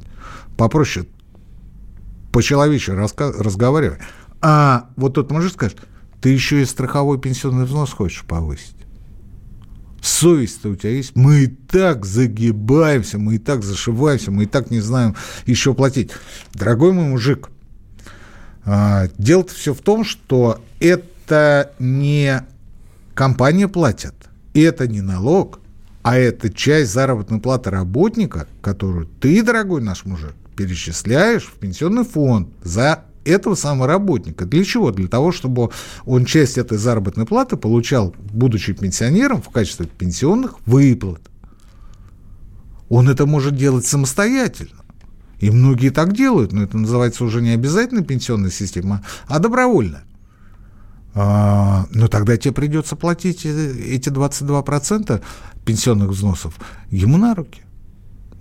попроще, 0.57 1.07
по-человечески 2.31 2.93
разговаривай. 2.93 3.99
А 4.41 4.91
вот 4.95 5.15
тот 5.15 5.33
мужик 5.33 5.55
скажет, 5.55 5.81
ты 6.21 6.29
еще 6.29 6.63
и 6.63 6.65
страховой 6.65 7.19
пенсионный 7.19 7.65
взнос 7.65 7.91
хочешь 7.91 8.25
повысить. 8.25 8.77
Совесть-то 10.01 10.69
у 10.69 10.77
тебя 10.77 10.91
есть? 10.91 11.17
Мы 11.17 11.41
и 11.41 11.47
так 11.49 12.07
загибаемся, 12.07 13.19
мы 13.19 13.35
и 13.35 13.39
так 13.39 13.65
зашиваемся, 13.65 14.31
мы 14.31 14.45
и 14.45 14.47
так 14.47 14.71
не 14.71 14.79
знаем 14.79 15.17
еще 15.47 15.75
платить. 15.75 16.13
Дорогой 16.55 16.93
мой 16.93 17.07
мужик, 17.07 17.51
дело-то 19.19 19.55
все 19.55 19.73
в 19.75 19.81
том, 19.81 20.05
что 20.05 20.61
это 20.81 21.73
не 21.79 22.43
компания 23.15 23.69
платит, 23.69 24.15
это 24.55 24.87
не 24.87 25.01
налог, 25.01 25.61
а 26.03 26.17
это 26.17 26.53
часть 26.53 26.93
заработной 26.93 27.41
платы 27.41 27.71
работника, 27.71 28.47
которую 28.61 29.07
ты, 29.21 29.43
дорогой 29.43 29.83
наш 29.83 30.05
мужик, 30.05 30.35
перечисляешь 30.57 31.45
в 31.45 31.55
пенсионный 31.55 32.05
фонд 32.05 32.49
за 32.63 33.05
этого 33.25 33.55
самого 33.55 33.87
работника. 33.87 34.45
Для 34.47 34.65
чего? 34.65 34.91
Для 34.91 35.09
того, 35.09 35.33
чтобы 35.33 35.71
он 36.05 36.25
часть 36.25 36.59
этой 36.59 36.79
заработной 36.79 37.27
платы 37.27 37.57
получал, 37.57 38.15
будучи 38.19 38.73
пенсионером, 38.73 39.43
в 39.43 39.51
качестве 39.51 39.87
пенсионных 39.87 40.57
выплат. 40.67 41.21
Он 42.89 43.09
это 43.09 43.27
может 43.27 43.55
делать 43.55 43.87
самостоятельно. 43.87 44.78
И 45.41 45.51
многие 45.51 45.91
так 45.91 46.15
делают, 46.15 46.53
но 46.53 46.63
это 46.63 46.77
называется 46.77 47.25
уже 47.25 47.41
не 47.41 47.51
обязательно 47.51 48.03
пенсионная 48.03 48.51
система, 48.51 49.03
а 49.27 49.39
добровольно. 49.39 50.03
А, 51.15 51.87
но 51.91 52.09
тогда 52.09 52.37
тебе 52.37 52.53
придется 52.53 52.97
платить 52.97 53.45
э, 53.45 53.73
эти 53.89 54.09
22% 54.09 55.23
пенсионных 55.65 56.11
взносов 56.11 56.55
ему 56.91 57.17
на 57.17 57.35
руки. 57.35 57.63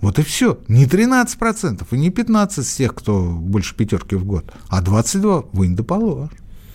Вот 0.00 0.18
и 0.18 0.22
все. 0.22 0.58
Не 0.68 0.86
13% 0.86 1.86
и 1.90 1.98
не 1.98 2.10
15% 2.10 2.62
с 2.62 2.74
тех, 2.74 2.94
кто 2.94 3.22
больше 3.22 3.74
пятерки 3.74 4.14
в 4.14 4.24
год, 4.24 4.52
а 4.68 4.82
22% 4.82 5.48
вы 5.52 5.68
не 5.68 5.74
доположь. 5.74 6.30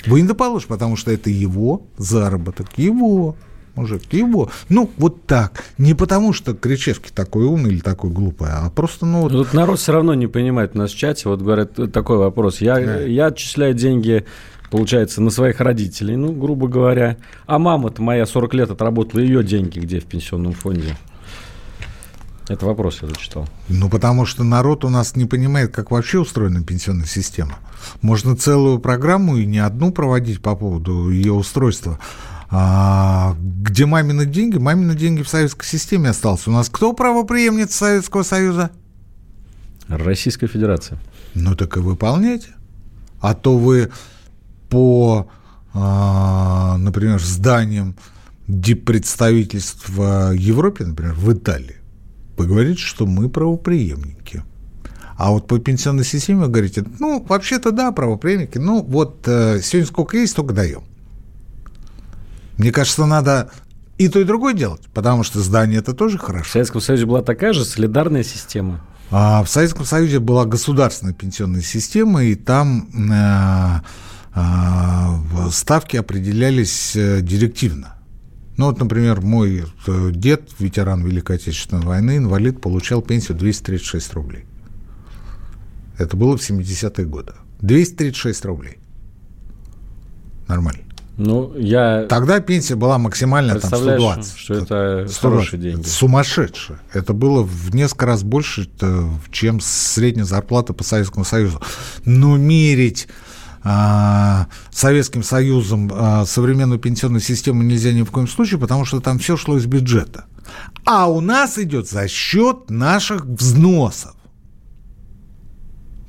Вы 0.06 0.22
не 0.22 0.28
доположь, 0.28 0.66
потому 0.66 0.98
что 0.98 1.12
это 1.12 1.30
его 1.30 1.88
заработок, 1.98 2.78
его 2.78 3.38
мужик, 3.76 4.02
его. 4.12 4.50
Ну, 4.70 4.90
вот 4.98 5.26
так. 5.26 5.64
Не 5.78 5.94
потому, 5.94 6.34
что 6.34 6.54
Кричевский 6.54 7.12
такой 7.14 7.46
умный 7.46 7.72
или 7.72 7.80
такой 7.80 8.12
глупый, 8.12 8.50
а 8.52 8.70
просто, 8.70 9.06
ну... 9.06 9.22
Вот... 9.22 9.32
Тут 9.32 9.54
народ 9.54 9.80
все 9.80 9.94
равно 9.94 10.14
не 10.14 10.28
понимает 10.28 10.72
у 10.76 10.80
нас 10.80 10.92
в 10.92 10.98
чате. 10.98 11.30
Вот 11.30 11.42
говорят, 11.42 11.74
такой 11.92 12.18
вопрос. 12.18 12.62
Я, 12.62 12.76
да. 12.76 13.00
я 13.02 13.28
отчисляю 13.28 13.74
деньги 13.74 14.26
получается, 14.74 15.22
на 15.22 15.30
своих 15.30 15.60
родителей, 15.60 16.16
ну, 16.16 16.32
грубо 16.32 16.68
говоря. 16.68 17.18
А 17.46 17.60
мама-то 17.60 18.02
моя 18.02 18.26
40 18.26 18.56
лет 18.56 18.72
отработала, 18.72 19.22
ее 19.22 19.44
деньги 19.44 19.78
где 19.78 20.00
в 20.00 20.06
пенсионном 20.06 20.54
фонде? 20.54 20.98
Это 22.50 22.66
вопрос 22.66 23.00
я 23.04 23.08
зачитал. 23.08 23.48
Ну, 23.70 23.88
потому 23.88 24.26
что 24.26 24.44
народ 24.44 24.84
у 24.84 24.90
нас 24.90 25.16
не 25.16 25.26
понимает, 25.26 25.72
как 25.72 25.92
вообще 25.92 26.20
устроена 26.20 26.64
пенсионная 26.64 27.06
система. 27.06 27.60
Можно 28.02 28.36
целую 28.36 28.80
программу 28.80 29.38
и 29.38 29.46
не 29.46 29.60
одну 29.60 29.92
проводить 29.92 30.42
по 30.42 30.56
поводу 30.56 31.12
ее 31.12 31.34
устройства. 31.34 32.00
А, 32.56 33.36
где 33.40 33.88
мамины 33.88 34.28
деньги? 34.28 34.60
Мамины 34.60 34.96
деньги 34.96 35.24
в 35.24 35.28
советской 35.28 35.66
системе 35.66 36.12
остался. 36.12 36.52
У 36.52 36.54
нас 36.54 36.70
кто 36.70 36.94
правоприемница 36.94 37.76
Советского 37.76 38.22
Союза? 38.22 38.70
Российская 39.88 40.46
Федерация. 40.46 41.00
Ну, 41.34 41.56
так 41.56 41.78
и 41.78 41.80
выполняйте. 41.80 42.50
А 43.22 43.34
то 43.34 43.58
вы 43.58 43.92
по, 44.70 45.32
а, 45.74 46.78
например, 46.78 47.20
зданиям 47.20 47.96
диппредставительств 48.48 49.90
в 49.90 50.34
Европе, 50.34 50.86
например, 50.86 51.16
в 51.16 51.34
Италии, 51.34 51.78
вы 52.38 52.46
говорите, 52.46 52.80
что 52.80 53.08
мы 53.08 53.30
правоприемники. 53.30 54.44
А 55.18 55.32
вот 55.32 55.48
по 55.48 55.58
пенсионной 55.58 56.06
системе 56.06 56.42
вы 56.42 56.48
говорите, 56.50 56.86
ну, 57.00 57.26
вообще-то 57.28 57.72
да, 57.72 57.92
правоприемники, 57.92 58.60
ну, 58.60 58.84
вот 58.84 59.28
э, 59.28 59.60
сегодня 59.64 59.88
сколько 59.88 60.18
есть, 60.18 60.34
столько 60.34 60.54
даем. 60.54 60.84
Мне 62.58 62.72
кажется, 62.72 63.06
надо 63.06 63.52
и 63.98 64.08
то, 64.10 64.20
и 64.20 64.24
другое 64.24 64.54
делать, 64.54 64.82
потому 64.94 65.24
что 65.24 65.40
здание 65.40 65.80
это 65.80 65.94
тоже 65.94 66.18
хорошо. 66.18 66.50
В 66.50 66.52
Советском 66.52 66.82
Союзе 66.82 67.06
была 67.06 67.22
такая 67.22 67.54
же 67.54 67.64
солидарная 67.64 68.24
система. 68.24 68.82
А 69.12 69.44
в 69.44 69.50
Советском 69.50 69.86
Союзе 69.86 70.20
была 70.20 70.46
государственная 70.46 71.14
пенсионная 71.14 71.62
система, 71.62 72.24
и 72.24 72.36
там 72.36 72.90
э, 73.12 73.82
э, 74.36 75.50
ставки 75.52 75.98
определялись 75.98 76.96
э, 76.96 77.22
директивно. 77.22 77.96
Ну 78.58 78.66
вот, 78.66 78.80
например, 78.80 79.22
мой 79.22 79.66
э, 79.88 80.12
дед, 80.12 80.50
ветеран 80.60 81.04
Великой 81.06 81.36
Отечественной 81.36 81.84
войны, 81.84 82.18
инвалид, 82.18 82.62
получал 82.62 83.02
пенсию 83.02 83.38
236 83.38 84.14
рублей. 84.14 84.46
Это 85.98 86.18
было 86.18 86.36
в 86.36 86.42
70-е 86.42 87.06
годы. 87.06 87.34
236 87.62 88.46
рублей. 88.46 88.80
Нормально. 90.48 90.84
Ну, 91.16 91.56
я... 91.56 92.06
Тогда 92.10 92.40
пенсия 92.40 92.76
была 92.76 92.98
максимальная 92.98 93.60
там 93.60 93.70
120. 93.70 94.38
что 94.38 94.54
это 94.56 95.06
120. 95.08 95.18
хорошие 95.18 95.60
деньги. 95.60 95.88
Сумасшедшие. 95.88 96.80
Это 96.92 97.14
было 97.14 97.44
в 97.44 97.76
несколько 97.76 98.08
раз 98.08 98.24
больше, 98.24 98.68
чем 99.32 99.60
средняя 99.62 100.26
зарплата 100.26 100.74
по 100.74 100.84
Советскому 100.84 101.24
Союзу. 101.24 101.62
Но 102.04 102.36
мерить 102.38 103.08
а, 103.64 104.48
Советским 104.72 105.22
Союзом 105.22 105.92
а, 105.94 106.26
современную 106.26 106.80
пенсионную 106.80 107.22
систему 107.22 107.62
нельзя 107.62 107.94
ни 107.94 108.02
в 108.02 108.10
коем 108.10 108.28
случае, 108.28 108.60
потому 108.60 108.84
что 108.84 109.00
там 109.00 109.20
все 109.20 109.38
шло 109.38 109.58
из 109.58 109.68
бюджета. 109.68 110.26
А 110.84 111.08
у 111.10 111.22
нас 111.22 111.60
идет 111.60 111.88
за 111.88 112.08
счет 112.08 112.70
наших 112.70 113.26
взносов. 113.26 114.16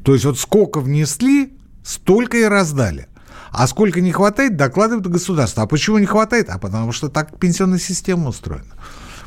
То 0.02 0.14
есть 0.14 0.24
вот 0.24 0.38
сколько 0.38 0.80
внесли, 0.80 1.52
столько 1.82 2.38
и 2.38 2.44
раздали. 2.44 3.08
А 3.54 3.68
сколько 3.68 4.00
не 4.00 4.10
хватает, 4.10 4.56
докладывает 4.56 5.06
государство. 5.06 5.62
А 5.62 5.66
почему 5.66 5.98
не 5.98 6.06
хватает? 6.06 6.48
А 6.50 6.58
потому 6.58 6.90
что 6.90 7.08
так 7.08 7.38
пенсионная 7.38 7.78
система 7.78 8.30
устроена. 8.30 8.64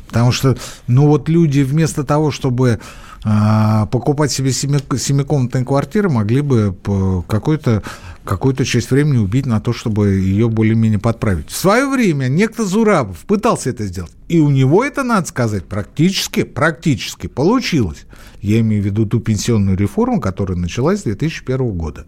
Потому 0.06 0.32
что, 0.32 0.56
ну 0.86 1.06
вот 1.06 1.30
люди 1.30 1.60
вместо 1.60 2.04
того, 2.04 2.30
чтобы 2.30 2.78
э, 3.24 3.86
покупать 3.90 4.30
себе 4.30 4.52
семикомнатные 4.52 5.64
квартиры, 5.64 6.10
могли 6.10 6.42
бы 6.42 6.76
какую-то 7.24 8.64
часть 8.66 8.90
времени 8.90 9.16
убить 9.16 9.46
на 9.46 9.62
то, 9.62 9.72
чтобы 9.72 10.08
ее 10.10 10.50
более-менее 10.50 10.98
подправить. 10.98 11.48
В 11.48 11.56
свое 11.56 11.88
время 11.88 12.28
некто 12.28 12.66
Зурабов 12.66 13.20
пытался 13.20 13.70
это 13.70 13.86
сделать. 13.86 14.12
И 14.28 14.40
у 14.40 14.50
него 14.50 14.84
это, 14.84 15.04
надо 15.04 15.26
сказать, 15.26 15.64
практически, 15.64 16.42
практически 16.42 17.28
получилось. 17.28 18.04
Я 18.42 18.60
имею 18.60 18.82
в 18.82 18.86
виду 18.86 19.06
ту 19.06 19.20
пенсионную 19.20 19.78
реформу, 19.78 20.20
которая 20.20 20.58
началась 20.58 21.00
с 21.00 21.04
2001 21.04 21.70
года. 21.78 22.04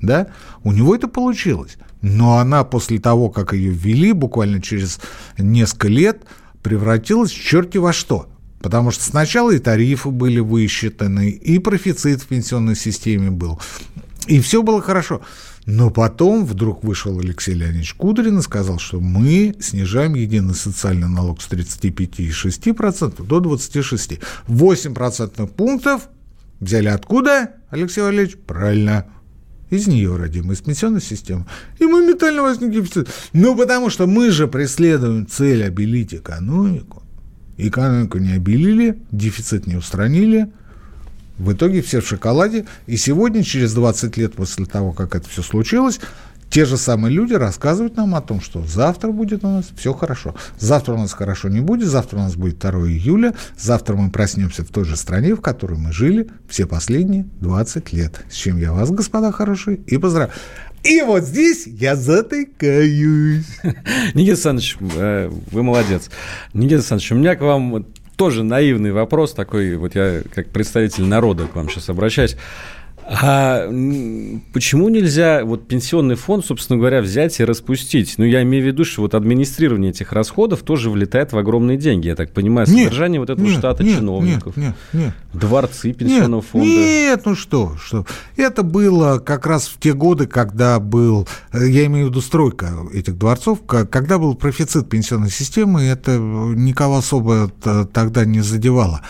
Да? 0.00 0.28
У 0.62 0.72
него 0.72 0.94
это 0.94 1.08
получилось. 1.08 1.76
Но 2.02 2.38
она 2.38 2.64
после 2.64 2.98
того, 2.98 3.28
как 3.30 3.52
ее 3.52 3.70
ввели, 3.70 4.12
буквально 4.12 4.62
через 4.62 5.00
несколько 5.38 5.88
лет, 5.88 6.22
превратилась 6.62 7.30
в 7.30 7.42
черти 7.42 7.78
во 7.78 7.92
что. 7.92 8.28
Потому 8.60 8.90
что 8.90 9.04
сначала 9.04 9.50
и 9.52 9.58
тарифы 9.58 10.10
были 10.10 10.40
высчитаны, 10.40 11.30
и 11.30 11.58
профицит 11.58 12.22
в 12.22 12.26
пенсионной 12.26 12.76
системе 12.76 13.30
был, 13.30 13.58
и 14.26 14.40
все 14.40 14.62
было 14.62 14.82
хорошо. 14.82 15.22
Но 15.66 15.90
потом 15.90 16.44
вдруг 16.44 16.84
вышел 16.84 17.18
Алексей 17.18 17.54
Леонидович 17.54 17.94
Кудрин 17.94 18.38
и 18.38 18.42
сказал, 18.42 18.78
что 18.78 19.00
мы 19.00 19.54
снижаем 19.60 20.14
единый 20.14 20.54
социальный 20.54 21.08
налог 21.08 21.40
с 21.40 21.48
35,6% 21.48 23.24
до 23.24 23.38
26%. 23.40 24.22
8 24.46 24.94
процентных 24.94 25.50
пунктов 25.50 26.08
взяли 26.60 26.88
откуда, 26.88 27.50
Алексей 27.70 28.02
Валерьевич? 28.02 28.36
Правильно, 28.46 29.06
из 29.70 29.86
нее, 29.86 30.16
родимой, 30.16 30.54
из 30.54 30.60
пенсионной 30.60 31.00
системы. 31.00 31.46
И 31.78 31.84
моментально 31.84 32.42
возник 32.42 32.72
дефицит. 32.72 33.08
Ну, 33.32 33.56
потому 33.56 33.88
что 33.88 34.06
мы 34.06 34.30
же 34.30 34.48
преследуем 34.48 35.26
цель 35.26 35.64
обелить 35.64 36.14
экономику. 36.14 37.02
Экономику 37.56 38.18
не 38.18 38.32
обелили, 38.32 38.98
дефицит 39.12 39.66
не 39.66 39.76
устранили, 39.76 40.50
в 41.38 41.52
итоге 41.52 41.82
все 41.82 42.00
в 42.00 42.06
шоколаде. 42.06 42.66
И 42.86 42.96
сегодня, 42.96 43.42
через 43.42 43.72
20 43.72 44.16
лет 44.16 44.34
после 44.34 44.66
того, 44.66 44.92
как 44.92 45.14
это 45.14 45.28
все 45.28 45.42
случилось, 45.42 46.00
те 46.50 46.64
же 46.64 46.76
самые 46.76 47.14
люди 47.14 47.34
рассказывают 47.34 47.96
нам 47.96 48.14
о 48.14 48.20
том, 48.20 48.40
что 48.40 48.64
завтра 48.66 49.12
будет 49.12 49.44
у 49.44 49.48
нас 49.48 49.70
все 49.76 49.94
хорошо. 49.94 50.34
Завтра 50.58 50.94
у 50.94 50.98
нас 50.98 51.12
хорошо 51.12 51.48
не 51.48 51.60
будет, 51.60 51.88
завтра 51.88 52.18
у 52.18 52.20
нас 52.20 52.34
будет 52.34 52.58
2 52.58 52.70
июля, 52.88 53.34
завтра 53.56 53.94
мы 53.94 54.10
проснемся 54.10 54.64
в 54.64 54.68
той 54.68 54.84
же 54.84 54.96
стране, 54.96 55.34
в 55.34 55.40
которой 55.40 55.78
мы 55.78 55.92
жили 55.92 56.28
все 56.48 56.66
последние 56.66 57.26
20 57.40 57.92
лет. 57.92 58.24
С 58.28 58.34
чем 58.34 58.58
я 58.58 58.72
вас, 58.72 58.90
господа 58.90 59.30
хорошие, 59.30 59.76
и 59.76 59.96
поздравляю. 59.96 60.32
И 60.82 61.02
вот 61.02 61.24
здесь 61.24 61.66
я 61.66 61.94
затыкаюсь. 61.94 63.46
Никита 64.14 64.32
Александрович, 64.32 64.76
э, 64.80 65.30
вы 65.52 65.62
молодец. 65.62 66.10
Никита 66.52 66.76
Александрович, 66.76 67.12
у 67.12 67.14
меня 67.16 67.36
к 67.36 67.42
вам 67.42 67.86
тоже 68.16 68.42
наивный 68.42 68.92
вопрос 68.92 69.34
такой, 69.34 69.76
вот 69.76 69.94
я 69.94 70.22
как 70.34 70.48
представитель 70.48 71.04
народа 71.04 71.46
к 71.46 71.54
вам 71.54 71.68
сейчас 71.68 71.88
обращаюсь. 71.90 72.36
А 73.12 73.66
почему 74.52 74.88
нельзя 74.88 75.44
вот 75.44 75.66
пенсионный 75.66 76.14
фонд, 76.14 76.46
собственно 76.46 76.78
говоря, 76.78 77.02
взять 77.02 77.40
и 77.40 77.44
распустить? 77.44 78.14
Ну, 78.18 78.24
я 78.24 78.42
имею 78.42 78.62
в 78.62 78.66
виду, 78.68 78.84
что 78.84 79.02
вот 79.02 79.16
администрирование 79.16 79.90
этих 79.90 80.12
расходов 80.12 80.62
тоже 80.62 80.90
влетает 80.90 81.32
в 81.32 81.38
огромные 81.38 81.76
деньги. 81.76 82.06
Я 82.06 82.14
так 82.14 82.32
понимаю, 82.32 82.68
содержание 82.68 83.18
нет, 83.18 83.28
вот 83.28 83.30
этого 83.30 83.46
нет, 83.48 83.58
штата 83.58 83.82
нет, 83.82 83.98
чиновников. 83.98 84.56
Нет, 84.56 84.76
нет, 84.92 85.12
нет. 85.32 85.40
Дворцы 85.40 85.92
пенсионного 85.92 86.40
нет, 86.40 86.50
фонда. 86.50 86.66
Нет, 86.68 87.22
ну 87.24 87.34
что, 87.34 87.76
что. 87.82 88.06
Это 88.36 88.62
было 88.62 89.18
как 89.18 89.44
раз 89.44 89.66
в 89.66 89.80
те 89.80 89.92
годы, 89.92 90.28
когда 90.28 90.78
был, 90.78 91.26
я 91.52 91.86
имею 91.86 92.06
в 92.06 92.10
виду 92.10 92.20
стройка 92.20 92.70
этих 92.94 93.18
дворцов, 93.18 93.62
когда 93.66 94.20
был 94.20 94.36
профицит 94.36 94.88
пенсионной 94.88 95.30
системы, 95.30 95.82
это 95.82 96.16
никого 96.16 96.98
особо 96.98 97.50
тогда 97.92 98.24
не 98.24 98.40
задевало. 98.40 99.00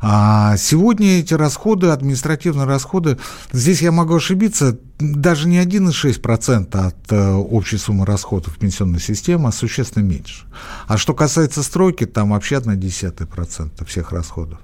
А 0.00 0.56
сегодня 0.56 1.18
эти 1.20 1.34
расходы, 1.34 1.88
административные 1.88 2.66
расходы, 2.66 3.18
здесь 3.52 3.82
я 3.82 3.92
могу 3.92 4.16
ошибиться, 4.16 4.78
даже 4.98 5.48
не 5.48 5.58
1,6% 5.62 6.76
от 6.76 7.12
э, 7.12 7.32
общей 7.32 7.76
суммы 7.76 8.06
расходов 8.06 8.58
пенсионной 8.58 9.00
системы, 9.00 9.48
а 9.48 9.52
существенно 9.52 10.02
меньше. 10.02 10.44
А 10.86 10.96
что 10.96 11.14
касается 11.14 11.62
стройки, 11.62 12.06
там 12.06 12.30
вообще 12.30 12.56
1,1% 12.56 13.84
всех 13.86 14.12
расходов. 14.12 14.58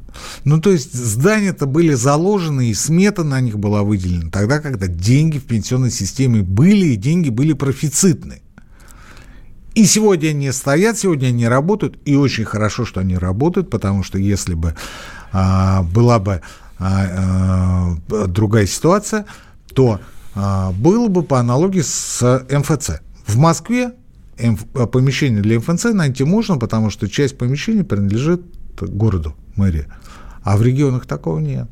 Ну, 0.44 0.60
то 0.60 0.70
есть 0.70 0.92
здания-то 0.94 1.66
были 1.66 1.94
заложены, 1.94 2.70
и 2.70 2.74
смета 2.74 3.24
на 3.24 3.40
них 3.40 3.58
была 3.58 3.82
выделена 3.82 4.30
тогда, 4.30 4.60
когда 4.60 4.86
деньги 4.86 5.38
в 5.38 5.44
пенсионной 5.44 5.90
системе 5.90 6.42
были, 6.42 6.86
и 6.86 6.96
деньги 6.96 7.30
были 7.30 7.52
профицитны. 7.52 8.42
И 9.74 9.86
сегодня 9.86 10.28
они 10.28 10.52
стоят, 10.52 10.98
сегодня 10.98 11.28
они 11.28 11.48
работают, 11.48 11.98
и 12.04 12.14
очень 12.14 12.44
хорошо, 12.44 12.84
что 12.84 13.00
они 13.00 13.16
работают, 13.16 13.70
потому 13.70 14.02
что 14.02 14.18
если 14.18 14.52
бы 14.52 14.74
была 15.32 16.18
бы 16.18 16.40
а, 16.78 17.96
а, 18.08 18.26
другая 18.26 18.66
ситуация, 18.66 19.26
то 19.74 20.00
было 20.34 21.08
бы 21.08 21.22
по 21.22 21.38
аналогии 21.38 21.82
с 21.82 22.46
МФЦ. 22.50 23.02
В 23.26 23.36
Москве 23.36 23.92
помещение 24.92 25.42
для 25.42 25.58
МФЦ 25.58 25.84
найти 25.92 26.24
можно, 26.24 26.56
потому 26.58 26.88
что 26.88 27.08
часть 27.08 27.36
помещений 27.36 27.84
принадлежит 27.84 28.42
городу, 28.80 29.34
мэрии. 29.56 29.86
А 30.42 30.56
в 30.56 30.62
регионах 30.62 31.06
такого 31.06 31.38
нет. 31.38 31.68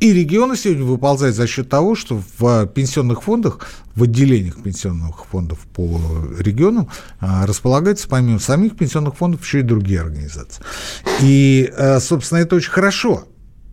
И 0.00 0.12
регионы 0.12 0.56
сегодня 0.56 0.84
выползают 0.84 1.34
за 1.34 1.46
счет 1.46 1.68
того, 1.68 1.96
что 1.96 2.22
в 2.38 2.66
пенсионных 2.66 3.22
фондах, 3.24 3.66
в 3.96 4.04
отделениях 4.04 4.62
пенсионных 4.62 5.26
фондов 5.26 5.58
по 5.74 6.00
регионам 6.38 6.88
располагаются 7.20 8.08
помимо 8.08 8.38
самих 8.38 8.76
пенсионных 8.76 9.16
фондов 9.16 9.42
еще 9.44 9.60
и 9.60 9.62
другие 9.62 10.00
организации. 10.00 10.62
И, 11.20 11.72
э, 11.76 11.98
собственно, 11.98 12.38
это 12.38 12.54
очень 12.54 12.70
хорошо. 12.70 13.24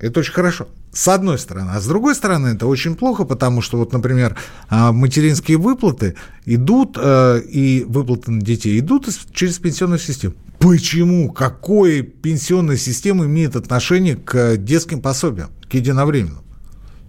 Это 0.05 0.19
очень 0.19 0.33
хорошо. 0.33 0.67
С 0.91 1.07
одной 1.07 1.39
стороны. 1.39 1.71
А 1.73 1.81
с 1.81 1.87
другой 1.87 2.13
стороны, 2.13 2.49
это 2.49 2.67
очень 2.67 2.95
плохо, 2.95 3.25
потому 3.25 3.63
что, 3.63 3.77
вот, 3.77 3.91
например, 3.91 4.37
а, 4.69 4.91
материнские 4.91 5.57
выплаты 5.57 6.15
идут, 6.45 6.95
э, 7.01 7.41
и 7.41 7.83
выплаты 7.87 8.29
на 8.29 8.39
детей 8.39 8.79
идут 8.79 9.09
через 9.33 9.57
пенсионную 9.57 9.97
систему. 9.97 10.35
Почему? 10.59 11.31
Какое 11.31 12.03
пенсионная 12.03 12.77
система 12.77 13.25
имеет 13.25 13.55
отношение 13.55 14.15
к 14.15 14.57
детским 14.57 15.01
пособиям, 15.01 15.49
к 15.67 15.73
единовременным? 15.73 16.43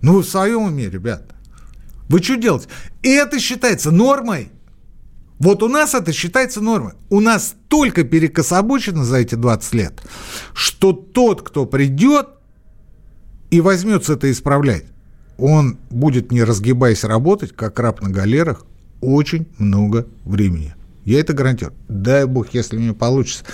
Ну, 0.01 0.15
вы 0.15 0.23
в 0.23 0.27
своем 0.27 0.63
уме, 0.63 0.89
ребят. 0.89 1.35
Вы 2.09 2.23
что 2.23 2.37
делаете? 2.37 2.69
И 3.03 3.11
это 3.11 3.39
считается 3.39 3.91
нормой. 3.91 4.51
Вот 5.39 5.63
у 5.63 5.69
нас 5.69 5.95
это 5.95 6.15
считается 6.15 6.63
нормой. 6.63 6.95
У 7.11 7.21
нас 7.21 7.57
только 7.69 8.05
перекособочено 8.05 9.05
за 9.05 9.19
эти 9.19 9.35
20 9.35 9.75
лет, 9.75 10.01
что 10.55 10.93
тот, 10.95 11.43
кто 11.43 11.67
придет 11.67 12.36
и 13.51 13.61
возьмется 13.61 14.15
это 14.15 14.31
исправлять, 14.31 14.85
он 15.39 15.79
будет, 15.91 16.33
не 16.33 16.43
разгибаясь, 16.43 17.05
работать, 17.05 17.53
как 17.53 17.79
раб 17.79 18.03
на 18.03 18.11
галерах, 18.11 18.65
очень 19.01 19.47
много 19.59 20.07
времени. 20.25 20.75
Я 21.05 21.21
это 21.21 21.35
гарантирую. 21.35 21.77
Дай 21.89 22.25
бог, 22.27 22.53
если 22.55 22.77
у 22.77 22.81
него 22.81 22.95
получится. 22.95 23.45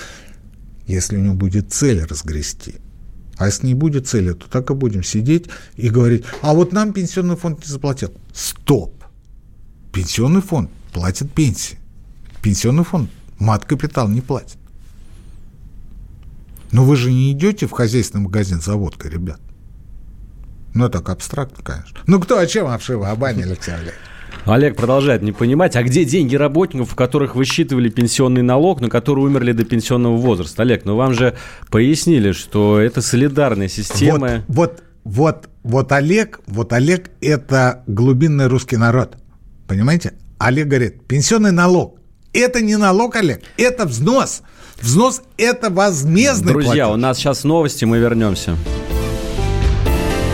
Если 0.87 1.17
у 1.17 1.21
него 1.21 1.35
будет 1.35 1.73
цель 1.73 2.03
разгрести. 2.03 2.77
А 3.37 3.47
если 3.47 3.67
не 3.67 3.75
будет 3.75 4.07
цели, 4.07 4.33
то 4.33 4.49
так 4.49 4.71
и 4.71 4.75
будем 4.75 5.03
сидеть 5.03 5.47
и 5.77 5.89
говорить, 5.89 6.25
а 6.43 6.55
вот 6.55 6.73
нам 6.73 6.93
пенсионный 6.93 7.37
фонд 7.37 7.61
не 7.61 7.71
заплатил. 7.71 8.13
Стоп! 8.33 9.05
Пенсионный 9.93 10.43
фонд 10.43 10.71
платит 10.93 11.33
пенсии. 11.33 11.79
Пенсионный 12.41 12.85
фонд 12.85 13.11
мат-капитал 13.39 14.09
не 14.09 14.21
платит. 14.21 14.59
Но 16.71 16.85
вы 16.85 16.97
же 16.97 17.13
не 17.13 17.33
идете 17.33 17.67
в 17.67 17.73
хозяйственный 17.73 18.23
магазин 18.23 18.61
за 18.61 18.77
водкой, 18.77 19.11
ребят. 19.11 19.41
Ну, 20.75 20.89
так 20.89 21.09
абстрактно, 21.09 21.63
конечно. 21.63 21.99
Ну, 22.07 22.21
кто 22.21 22.39
о 22.39 22.47
чем 22.47 22.67
обшива? 22.67 23.11
О 23.11 23.17
бане, 23.17 23.45
Алексей 23.45 23.75
Олегович. 23.75 23.95
Олег 24.45 24.77
продолжает 24.77 25.23
не 25.23 25.31
понимать, 25.31 25.77
а 25.77 25.83
где 25.83 26.05
деньги 26.05 26.35
работников, 26.35 26.95
у 26.95 26.97
которых 26.97 27.37
высчитывали 27.37 27.89
пенсионный 27.89 28.43
налог, 28.43 28.81
но 28.81 28.89
которые 28.89 29.27
умерли 29.27 29.53
до 29.53 29.65
пенсионного 29.65 30.17
возраста? 30.17 30.63
Олег, 30.63 30.85
ну 30.85 30.97
вам 30.97 31.15
же 31.15 31.37
пояснили, 31.71 32.33
что 32.33 32.81
это 32.81 33.03
солидарная 33.03 33.69
система. 33.69 34.45
Вот, 34.49 34.83
вот, 35.05 35.45
вот, 35.45 35.49
вот 35.63 35.93
Олег, 35.93 36.41
вот 36.47 36.73
Олег– 36.73 37.11
это 37.21 37.85
глубинный 37.87 38.47
русский 38.47 38.77
народ. 38.77 39.17
Понимаете? 39.69 40.15
Олег 40.39 40.67
говорит, 40.67 41.07
пенсионный 41.07 41.53
налог. 41.53 41.99
Это 42.33 42.61
не 42.63 42.77
налог, 42.77 43.15
Олег, 43.17 43.43
это 43.57 43.85
взнос. 43.85 44.43
Взнос– 44.81 45.23
это 45.37 45.71
возмездный 45.71 46.53
Друзья, 46.53 46.87
платеж. 46.87 46.95
у 46.95 46.97
нас 46.97 47.19
сейчас 47.19 47.45
новости, 47.45 47.85
мы 47.85 47.99
вернемся. 47.99 48.57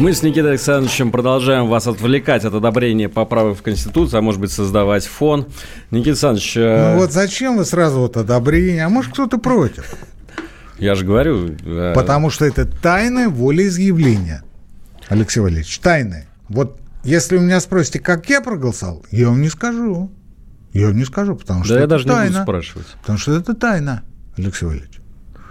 Мы 0.00 0.14
с 0.14 0.22
Никитой 0.22 0.52
Александровичем 0.52 1.12
продолжаем 1.12 1.68
вас 1.68 1.86
отвлекать 1.86 2.46
от 2.46 2.54
одобрения 2.54 3.10
поправок 3.10 3.58
в 3.58 3.62
Конституцию, 3.62 4.20
а 4.20 4.22
может 4.22 4.40
быть 4.40 4.50
создавать 4.50 5.04
фон. 5.04 5.46
Никита 5.90 6.12
Александрович... 6.12 6.56
Э, 6.56 6.94
ну 6.94 7.00
вот 7.00 7.12
зачем 7.12 7.58
вы 7.58 7.66
сразу 7.66 7.98
вот 7.98 8.16
одобрение? 8.16 8.86
А 8.86 8.88
может 8.88 9.12
кто-то 9.12 9.36
против? 9.36 9.94
Я 10.78 10.94
же 10.94 11.04
говорю... 11.04 11.54
Э, 11.66 11.92
Потому 11.94 12.30
что 12.30 12.46
это 12.46 12.64
тайное 12.64 13.28
волеизъявление, 13.28 14.42
Алексей 15.08 15.40
Валерьевич, 15.40 15.78
тайное. 15.80 16.26
Вот 16.48 16.80
если 17.04 17.36
у 17.36 17.42
меня 17.42 17.60
спросите, 17.60 18.00
как 18.00 18.26
я 18.30 18.40
проголосовал, 18.40 19.04
я 19.10 19.28
вам 19.28 19.42
не 19.42 19.50
скажу. 19.50 20.10
Я 20.72 20.86
вам 20.86 20.96
не 20.96 21.04
скажу, 21.04 21.36
потому 21.36 21.62
что 21.64 21.74
да 21.74 21.80
это 21.80 21.82
я 21.82 21.86
даже 21.88 22.06
тайна. 22.06 22.22
не 22.22 22.30
буду 22.30 22.42
спрашивать. 22.44 22.86
Потому 23.02 23.18
что 23.18 23.36
это 23.36 23.54
тайна, 23.54 24.02
Алексей 24.38 24.64
Валерьевич. 24.64 24.98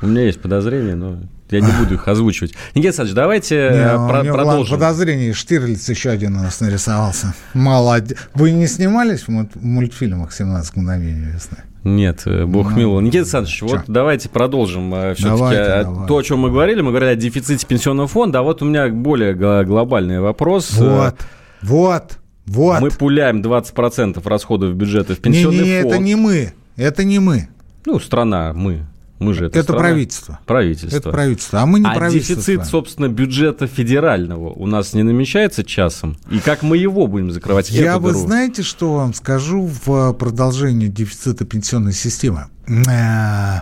У 0.02 0.08
меня 0.08 0.24
есть 0.24 0.42
подозрения, 0.42 0.96
но 0.96 1.20
я 1.52 1.62
не 1.62 1.72
буду 1.80 1.96
их 1.96 2.08
озвучивать. 2.08 2.54
Никита 2.76 2.90
Александрович, 2.90 3.16
давайте 3.16 3.56
не, 3.56 3.78
э, 3.78 4.08
про- 4.08 4.24
продолжим. 4.34 4.78
Подозрение, 4.78 5.34
Штирлиц 5.34 5.88
еще 5.90 6.10
один 6.10 6.38
у 6.38 6.44
нас 6.44 6.60
нарисовался. 6.60 7.34
Молодец. 7.54 8.18
Вы 8.34 8.52
не 8.52 8.68
снимались 8.68 9.28
в 9.28 9.48
мультфильмах 9.62 10.32
«17 10.32 10.72
мгновений 10.76 11.32
весны»? 11.34 11.58
Нет, 11.84 12.24
э, 12.26 12.46
бог 12.46 12.76
ну. 12.76 13.00
Никита 13.00 13.20
Александрович, 13.20 13.62
вот 13.62 13.82
давайте 13.88 14.28
продолжим 14.28 14.94
э, 14.94 15.14
все-таки 15.16 15.40
давайте. 15.40 16.08
то, 16.08 16.18
о 16.18 16.24
чем 16.24 16.40
мы 16.40 16.52
говорили. 16.52 16.82
Мы 16.82 16.90
говорили 16.90 17.12
о 17.12 17.16
дефиците 17.16 17.66
пенсионного 17.66 18.08
фонда, 18.08 18.40
а 18.40 18.42
вот 18.42 18.62
у 18.62 18.66
меня 18.66 18.90
более 18.90 19.34
глобальный 19.34 20.20
вопрос. 20.20 20.72
Вот, 20.74 21.16
вот, 21.62 22.18
вот. 22.46 22.82
Мы 22.82 22.90
пуляем 22.92 23.42
20% 23.42 24.28
расходов 24.28 24.76
бюджета 24.76 25.16
в 25.16 25.20
пенсионный 25.20 25.64
не, 25.64 25.70
не, 25.70 25.82
фонд. 25.84 25.94
это 25.94 26.04
не 26.04 26.16
мы, 26.16 26.54
это 26.76 27.04
не 27.06 27.20
мы. 27.20 27.48
Ну, 27.86 28.00
страна, 28.00 28.52
мы. 28.54 28.86
Мы 29.20 29.34
же 29.34 29.48
это, 29.48 29.60
это 29.60 29.74
правительство. 29.74 30.40
Правительство. 30.46 30.98
Это 30.98 31.12
правительство, 31.12 31.62
а 31.62 31.66
мы 31.66 31.82
не 31.82 31.86
а 31.86 31.94
правительство. 31.94 32.36
дефицит, 32.38 32.66
собственно, 32.66 33.10
бюджета 33.10 33.68
федерального 33.68 34.50
у 34.50 34.66
нас 34.66 34.94
не 34.94 35.04
намечается 35.04 35.66
часом? 35.66 36.18
И 36.32 36.40
как 36.40 36.64
мы 36.64 36.78
его 36.78 37.06
будем 37.08 37.30
закрывать? 37.32 37.70
Я 37.70 38.00
вы 38.00 38.14
знаете, 38.14 38.64
что 38.64 38.94
вам 38.94 39.14
скажу 39.14 39.70
в 39.84 40.14
продолжении 40.14 40.88
дефицита 40.88 41.46
пенсионной 41.46 41.92
системы? 41.92 42.46
Э, 42.68 43.62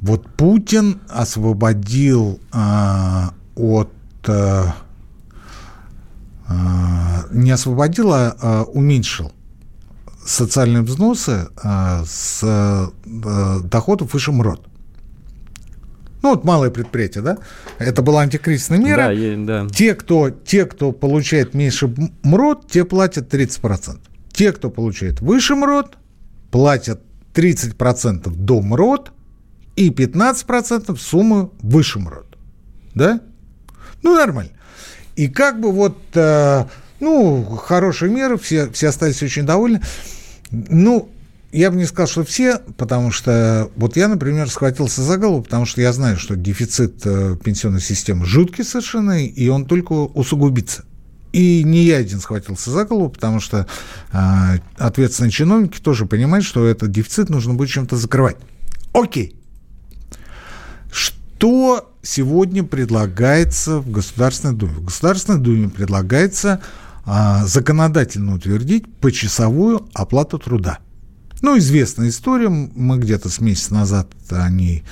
вот 0.00 0.28
Путин 0.36 1.00
освободил 1.08 2.38
э, 2.52 3.22
от... 3.56 3.90
Э, 4.28 4.66
не 7.32 7.50
освободил, 7.52 8.12
а 8.12 8.64
уменьшил 8.64 9.32
социальные 10.24 10.82
взносы 10.82 11.48
а, 11.62 12.04
с 12.06 12.40
а, 12.42 12.90
доходов 13.62 14.12
выше 14.12 14.32
МРОД. 14.32 14.66
Ну, 16.22 16.30
вот 16.30 16.44
малое 16.44 16.70
предприятие, 16.70 17.22
да? 17.22 17.38
Это 17.78 18.02
была 18.02 18.20
антикризисная 18.22 18.78
мера. 18.78 19.04
Да, 19.04 19.10
е- 19.10 19.36
да. 19.36 19.66
Те, 19.68 19.94
кто, 19.94 20.30
те, 20.30 20.66
кто 20.66 20.92
получает 20.92 21.54
меньше 21.54 21.92
МРОД, 22.22 22.68
те 22.68 22.84
платят 22.84 23.32
30%. 23.32 23.98
Те, 24.32 24.52
кто 24.52 24.70
получает 24.70 25.20
выше 25.20 25.54
МРОД, 25.54 25.96
платят 26.50 27.00
30% 27.34 28.30
до 28.30 28.60
МРОД 28.60 29.12
и 29.76 29.90
15% 29.90 30.96
суммы 30.96 31.50
выше 31.60 31.98
МРОД. 32.00 32.36
Да? 32.94 33.20
Ну, 34.02 34.14
нормально. 34.14 34.52
И 35.16 35.28
как 35.28 35.60
бы 35.60 35.72
вот 35.72 35.98
э, 36.14 36.64
ну, 37.00 37.42
хорошие 37.42 38.10
меры, 38.10 38.38
все, 38.38 38.70
все 38.70 38.88
остались 38.88 39.22
очень 39.22 39.44
довольны. 39.44 39.80
Ну, 40.50 41.10
я 41.52 41.70
бы 41.70 41.76
не 41.76 41.84
сказал, 41.84 42.06
что 42.06 42.24
все, 42.24 42.58
потому 42.76 43.10
что 43.10 43.70
вот 43.76 43.96
я, 43.96 44.08
например, 44.08 44.48
схватился 44.48 45.02
за 45.02 45.16
голову, 45.16 45.42
потому 45.42 45.66
что 45.66 45.80
я 45.80 45.92
знаю, 45.92 46.16
что 46.16 46.36
дефицит 46.36 47.02
э, 47.04 47.36
пенсионной 47.42 47.80
системы 47.80 48.24
жуткий 48.24 48.64
совершенно, 48.64 49.24
и 49.24 49.48
он 49.48 49.66
только 49.66 49.92
усугубится. 49.92 50.84
И 51.32 51.62
не 51.64 51.84
я 51.84 51.98
один 51.98 52.20
схватился 52.20 52.70
за 52.70 52.84
голову, 52.84 53.08
потому 53.10 53.40
что 53.40 53.66
э, 54.12 54.58
ответственные 54.76 55.30
чиновники 55.30 55.80
тоже 55.80 56.06
понимают, 56.06 56.44
что 56.44 56.66
этот 56.66 56.90
дефицит 56.90 57.30
нужно 57.30 57.54
будет 57.54 57.70
чем-то 57.70 57.96
закрывать. 57.96 58.36
Окей. 58.92 59.36
Что 60.92 61.90
сегодня 62.02 62.62
предлагается 62.62 63.78
в 63.78 63.90
Государственной 63.90 64.54
Думе? 64.54 64.74
В 64.74 64.84
Государственной 64.84 65.38
Думе 65.38 65.68
предлагается 65.68 66.60
законодательно 67.04 68.34
утвердить 68.34 68.92
почасовую 68.98 69.88
оплату 69.94 70.38
труда. 70.38 70.78
Ну, 71.42 71.56
известная 71.58 72.08
история, 72.10 72.48
мы 72.48 72.98
где-то 72.98 73.30
с 73.30 73.40
месяца 73.40 73.72
назад 73.72 74.08
о 74.30 74.48
ней 74.50 74.84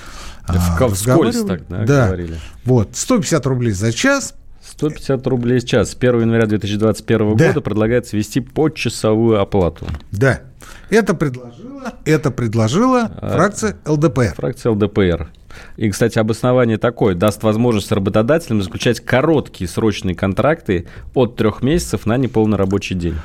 а, 0.47 0.89
вскользь 0.89 1.45
так 1.45 1.69
да, 1.69 1.85
да. 1.85 2.07
говорили. 2.07 2.39
Вот, 2.65 2.97
150 2.97 3.47
рублей 3.47 3.73
за 3.73 3.93
час. 3.93 4.35
150 4.79 5.27
рублей 5.27 5.59
в 5.59 5.65
час. 5.65 5.91
С 5.91 5.97
1 5.97 6.21
января 6.21 6.47
2021 6.47 7.37
да. 7.37 7.49
года 7.49 7.61
предлагается 7.61 8.17
ввести 8.17 8.41
почасовую 8.41 9.41
оплату. 9.41 9.87
Да. 10.13 10.41
Это 10.89 11.15
предложила, 11.15 11.95
это 12.05 12.31
предложила 12.31 13.11
а, 13.21 13.31
фракция 13.33 13.77
ЛДПР. 13.85 14.35
Фракция 14.37 14.73
ЛДПР. 14.73 15.31
И, 15.77 15.91
кстати, 15.91 16.19
обоснование 16.19 16.79
такое. 16.79 17.17
Даст 17.17 17.43
возможность 17.43 17.91
работодателям 17.91 18.63
заключать 18.63 19.01
короткие 19.01 19.69
срочные 19.69 20.15
контракты 20.15 20.87
от 21.13 21.35
трех 21.37 21.63
месяцев 21.63 22.07
на 22.07 22.17
неполный 22.17 22.57
рабочий 22.57 22.95
день. 22.95 23.17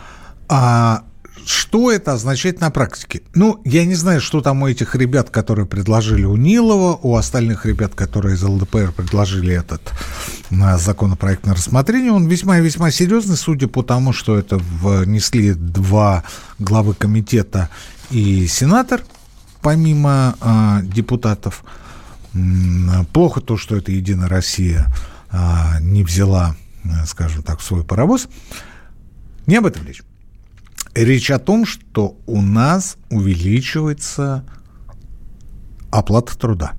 А 0.50 1.04
что 1.46 1.91
это 1.91 2.13
означает 2.13 2.62
на 2.62 2.69
практике? 2.69 3.22
Ну, 3.34 3.62
я 3.65 3.86
не 3.86 3.96
знаю, 3.96 4.22
что 4.22 4.41
там 4.41 4.62
у 4.62 4.67
этих 4.67 4.96
ребят, 4.96 5.30
которые 5.30 5.65
предложили 5.65 6.24
у 6.24 6.38
Нилова, 6.38 7.00
у 7.02 7.15
остальных 7.15 7.65
ребят, 7.65 7.96
которые 7.96 8.36
из 8.36 8.43
ЛДПР 8.43 8.93
предложили 8.93 9.54
этот 9.54 9.82
законопроект 10.78 11.46
на 11.46 11.54
рассмотрение. 11.54 12.12
Он 12.12 12.28
весьма 12.28 12.60
и 12.60 12.62
весьма 12.62 12.91
серьезный, 12.91 13.36
судя 13.36 13.67
по 13.67 13.84
тому, 13.84 14.13
что 14.13 14.38
это 14.38 14.58
внесли 14.58 15.54
два 15.54 16.24
главы 16.60 16.93
комитета 16.93 17.69
и 18.10 18.48
сенатор, 18.48 19.04
помимо 19.62 20.36
э, 20.39 20.80
депутатов. 20.84 21.63
Плохо 23.12 23.41
то, 23.41 23.58
что 23.58 23.76
это 23.76 23.91
«Единая 23.91 24.28
Россия» 24.28 24.88
а, 25.30 25.80
не 25.80 26.04
взяла, 26.04 26.56
э, 26.84 27.06
скажем 27.06 27.43
так, 27.43 27.62
свой 27.62 27.84
паровоз. 27.84 28.28
Не 29.46 29.58
об 29.58 29.65
этом 29.65 29.86
речь. 29.86 30.04
Речь 30.95 31.32
о 31.32 31.39
том, 31.39 31.65
что 31.65 32.17
у 32.27 32.41
нас 32.41 32.97
увеличивается 33.10 34.45
оплата 35.91 36.38
труда. 36.38 36.73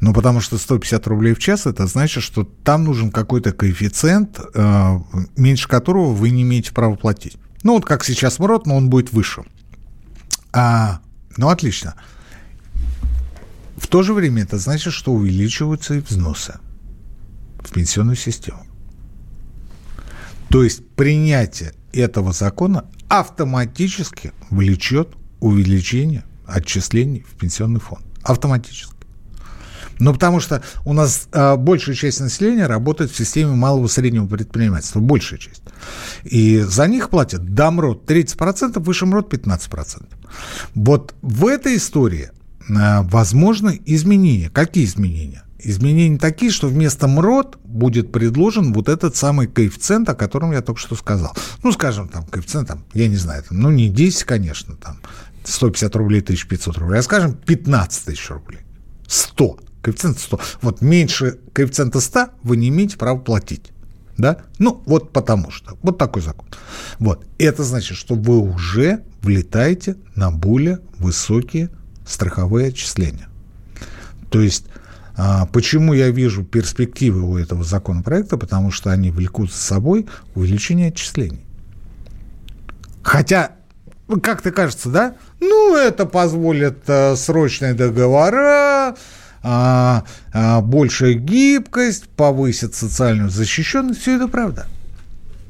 Ну, 0.00 0.12
потому 0.12 0.40
что 0.40 0.58
150 0.58 1.06
рублей 1.06 1.34
в 1.34 1.38
час, 1.38 1.66
это 1.66 1.86
значит, 1.86 2.24
что 2.24 2.44
там 2.44 2.84
нужен 2.84 3.10
какой-то 3.10 3.52
коэффициент, 3.52 4.40
э, 4.52 4.98
меньше 5.36 5.68
которого 5.68 6.12
вы 6.12 6.30
не 6.30 6.42
имеете 6.42 6.72
права 6.72 6.96
платить. 6.96 7.36
Ну, 7.62 7.74
вот 7.74 7.84
как 7.84 8.04
сейчас 8.04 8.40
МРОД, 8.40 8.66
но 8.66 8.76
он 8.76 8.90
будет 8.90 9.12
выше. 9.12 9.44
А, 10.52 11.00
ну, 11.36 11.48
отлично. 11.48 11.94
В 13.76 13.86
то 13.86 14.02
же 14.02 14.12
время 14.12 14.42
это 14.42 14.58
значит, 14.58 14.92
что 14.92 15.12
увеличиваются 15.12 15.94
и 15.94 16.00
взносы 16.00 16.58
в 17.60 17.72
пенсионную 17.72 18.16
систему. 18.16 18.66
То 20.48 20.64
есть 20.64 20.86
принятие 20.96 21.72
этого 21.92 22.32
закона 22.32 22.86
автоматически 23.08 24.32
влечет 24.50 25.10
увеличение 25.40 26.24
отчислений 26.46 27.24
в 27.28 27.38
пенсионный 27.38 27.80
фонд. 27.80 28.04
Автоматически. 28.22 28.92
Ну, 29.98 30.12
потому 30.12 30.40
что 30.40 30.62
у 30.84 30.92
нас 30.94 31.28
а, 31.32 31.56
большая 31.56 31.94
часть 31.94 32.20
населения 32.20 32.66
работает 32.66 33.12
в 33.12 33.16
системе 33.16 33.54
малого 33.54 33.86
и 33.86 33.88
среднего 33.88 34.26
предпринимательства. 34.26 34.98
Большая 34.98 35.38
часть. 35.38 35.62
И 36.24 36.58
за 36.60 36.88
них 36.88 37.08
платят 37.08 37.54
Дамрот 37.54 38.10
30%, 38.10 38.80
Высшемрот 38.80 39.32
15%. 39.32 40.04
Вот 40.74 41.14
в 41.22 41.46
этой 41.46 41.76
истории 41.76 42.30
возможны 42.68 43.80
изменения. 43.84 44.50
Какие 44.50 44.84
изменения? 44.84 45.44
Изменения 45.58 46.18
такие, 46.18 46.50
что 46.50 46.68
вместо 46.68 47.06
МРОД 47.06 47.58
будет 47.64 48.10
предложен 48.10 48.72
вот 48.72 48.88
этот 48.88 49.14
самый 49.14 49.46
коэффициент, 49.46 50.08
о 50.08 50.14
котором 50.14 50.52
я 50.52 50.60
только 50.60 50.80
что 50.80 50.96
сказал. 50.96 51.36
Ну, 51.62 51.70
скажем, 51.72 52.08
там, 52.08 52.24
коэффициент, 52.24 52.68
там, 52.68 52.84
я 52.94 53.06
не 53.06 53.16
знаю, 53.16 53.44
там, 53.44 53.60
ну, 53.60 53.70
не 53.70 53.88
10, 53.88 54.24
конечно, 54.24 54.74
там, 54.74 54.98
150 55.44 55.94
рублей, 55.96 56.20
1500 56.20 56.78
рублей, 56.78 56.98
а, 56.98 57.02
скажем, 57.02 57.34
15 57.34 58.06
тысяч 58.06 58.28
рублей. 58.30 58.60
100. 59.06 59.58
Коэффициент 59.82 60.18
100. 60.18 60.40
Вот 60.62 60.80
меньше 60.80 61.38
коэффициента 61.52 62.00
100 62.00 62.30
вы 62.42 62.56
не 62.56 62.68
имеете 62.68 62.96
права 62.96 63.18
платить. 63.18 63.72
Да? 64.16 64.38
Ну, 64.58 64.82
вот 64.86 65.12
потому 65.12 65.50
что. 65.50 65.76
Вот 65.82 65.98
такой 65.98 66.22
закон. 66.22 66.46
Вот. 66.98 67.26
Это 67.38 67.64
значит, 67.64 67.96
что 67.96 68.14
вы 68.14 68.38
уже 68.38 69.04
влетаете 69.22 69.96
на 70.14 70.30
более 70.30 70.80
высокие 70.98 71.70
страховые 72.06 72.68
отчисления. 72.68 73.28
То 74.30 74.40
есть, 74.40 74.66
а, 75.16 75.46
почему 75.46 75.92
я 75.92 76.10
вижу 76.10 76.42
перспективы 76.42 77.22
у 77.22 77.36
этого 77.36 77.64
законопроекта? 77.64 78.38
Потому 78.38 78.70
что 78.70 78.90
они 78.90 79.10
влекут 79.10 79.52
за 79.52 79.58
собой 79.58 80.06
увеличение 80.34 80.88
отчислений. 80.88 81.44
Хотя, 83.02 83.52
как-то 84.22 84.52
кажется, 84.52 84.88
да? 84.88 85.16
Ну, 85.40 85.76
это 85.76 86.06
позволит 86.06 86.78
а, 86.88 87.14
срочные 87.16 87.74
договора, 87.74 88.96
а, 89.42 90.04
а, 90.32 90.60
большая 90.60 91.14
гибкость, 91.14 92.08
повысит 92.08 92.74
социальную 92.74 93.28
защищенность. 93.28 94.00
Все 94.00 94.16
это 94.16 94.28
правда. 94.28 94.66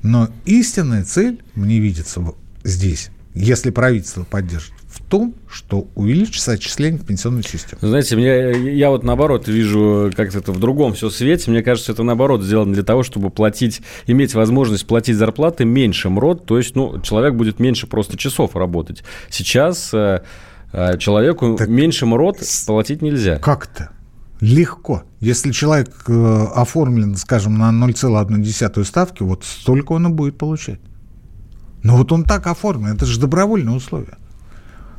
Но 0.03 0.29
истинная 0.45 1.05
цель 1.05 1.43
мне 1.55 1.79
видится 1.79 2.21
здесь, 2.65 3.11
если 3.35 3.71
правительство 3.71 4.25
поддержит 4.25 4.73
в 4.93 5.03
том, 5.03 5.35
что 5.49 5.87
увеличится 5.95 6.53
отчисление 6.53 7.01
в 7.01 7.07
пенсионную 7.07 7.43
систему. 7.43 7.81
Знаете, 7.81 8.15
мне, 8.15 8.75
я 8.75 8.91
вот 8.91 9.05
наоборот 9.05 9.49
вижу 9.49 10.11
как-то 10.15 10.39
это 10.39 10.53
в 10.53 10.59
другом 10.59 10.93
все 10.93 11.09
свете. 11.09 11.51
Мне 11.51 11.63
кажется, 11.63 11.93
это 11.93 12.03
наоборот 12.03 12.43
сделано 12.43 12.75
для 12.75 12.83
того, 12.83 13.03
чтобы 13.03 13.31
платить, 13.31 13.81
иметь 14.07 14.35
возможность 14.35 14.87
платить 14.87 15.17
зарплаты 15.17 15.65
меньше 15.65 16.11
МРОД, 16.11 16.45
то 16.45 16.59
есть, 16.59 16.77
ну, 16.77 17.01
человек 17.01 17.35
будет 17.35 17.59
меньше 17.59 17.87
просто 17.87 18.19
часов 18.19 18.55
работать. 18.55 19.03
Сейчас 19.31 19.95
э, 19.95 20.23
э, 20.73 20.99
человеку 20.99 21.57
так 21.57 21.69
меньше 21.69 22.05
МРОД 22.05 22.41
платить 22.67 23.01
нельзя. 23.01 23.39
Как-то? 23.39 23.91
Легко. 24.41 25.05
Если 25.21 25.53
человек 25.53 25.91
э, 26.09 26.47
оформлен, 26.55 27.17
скажем, 27.17 27.57
на 27.57 27.71
0,1 27.71 28.85
ставки, 28.85 29.23
вот 29.23 29.45
столько 29.45 29.93
он 29.93 30.09
и 30.09 30.11
будет 30.11 30.37
получать. 30.37 30.81
Но 31.83 31.97
вот 31.97 32.13
он 32.13 32.25
так 32.25 32.47
оформлен, 32.47 32.95
это 32.95 33.07
же 33.07 33.19
добровольное 33.19 33.75
условие. 33.75 34.17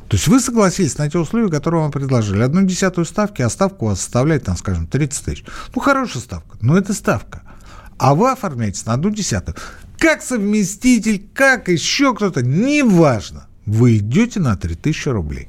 То 0.08 0.16
есть 0.16 0.28
вы 0.28 0.40
согласились 0.40 0.98
на 0.98 1.10
те 1.10 1.18
условия, 1.18 1.50
которые 1.50 1.82
вам 1.82 1.90
предложили. 1.90 2.42
Одну 2.42 2.62
десятую 2.62 3.04
ставки, 3.04 3.42
а 3.42 3.48
ставка 3.48 3.84
у 3.84 3.86
вас 3.86 4.00
составляет, 4.00 4.44
там, 4.44 4.56
скажем, 4.56 4.86
30 4.86 5.24
тысяч. 5.24 5.44
Ну, 5.74 5.80
хорошая 5.80 6.22
ставка, 6.22 6.56
но 6.60 6.76
это 6.76 6.92
ставка. 6.92 7.42
А 7.98 8.14
вы 8.14 8.30
оформляете 8.30 8.82
на 8.86 8.94
одну 8.94 9.10
десятую. 9.10 9.56
Как 9.98 10.22
совместитель, 10.22 11.26
как 11.32 11.68
еще 11.68 12.14
кто-то, 12.14 12.42
неважно. 12.42 13.46
Вы 13.64 13.98
идете 13.98 14.40
на 14.40 14.56
3000 14.56 15.08
рублей. 15.08 15.48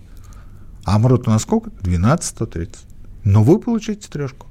А 0.86 0.98
МРОТ 1.00 1.28
у 1.28 1.32
нас 1.32 1.42
сколько? 1.42 1.72
12 1.82 2.24
130. 2.24 2.76
Но 3.24 3.44
вы 3.44 3.60
получаете 3.60 4.08
трешку. 4.08 4.48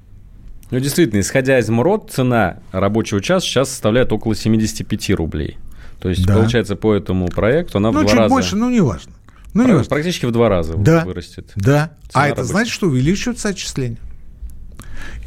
Ну, 0.71 0.81
действительно, 0.81 1.21
исходя 1.21 1.59
из 1.59 1.69
МРОТ, 1.69 2.11
цена 2.11 2.59
рабочего 2.73 3.21
часа 3.23 3.47
сейчас 3.47 3.71
составляет 3.71 4.12
около 4.12 4.35
75 4.35 5.11
рублей. 5.11 5.59
То 6.01 6.09
есть, 6.09 6.27
да. 6.27 6.35
получается, 6.35 6.77
по 6.77 6.93
этому 6.93 7.29
проекту 7.29 7.79
она 7.79 7.93
ну, 7.93 8.01
в 8.01 8.03
два 8.03 8.11
чуть 8.11 8.19
раза... 8.19 8.29
больше, 8.29 8.57
ну, 8.57 8.69
неважно. 8.69 9.12
Ну, 9.55 9.79
не 9.79 9.85
Практически 9.85 10.27
в 10.27 10.33
два 10.33 10.49
раза 10.49 10.75
да, 10.75 11.05
вырастет. 11.05 11.53
Да, 11.55 11.93
а 12.12 12.29
это 12.29 12.45
значит, 12.45 12.75
что 12.75 12.88
увеличиваются 12.88 13.49
отчисления. 13.49 13.99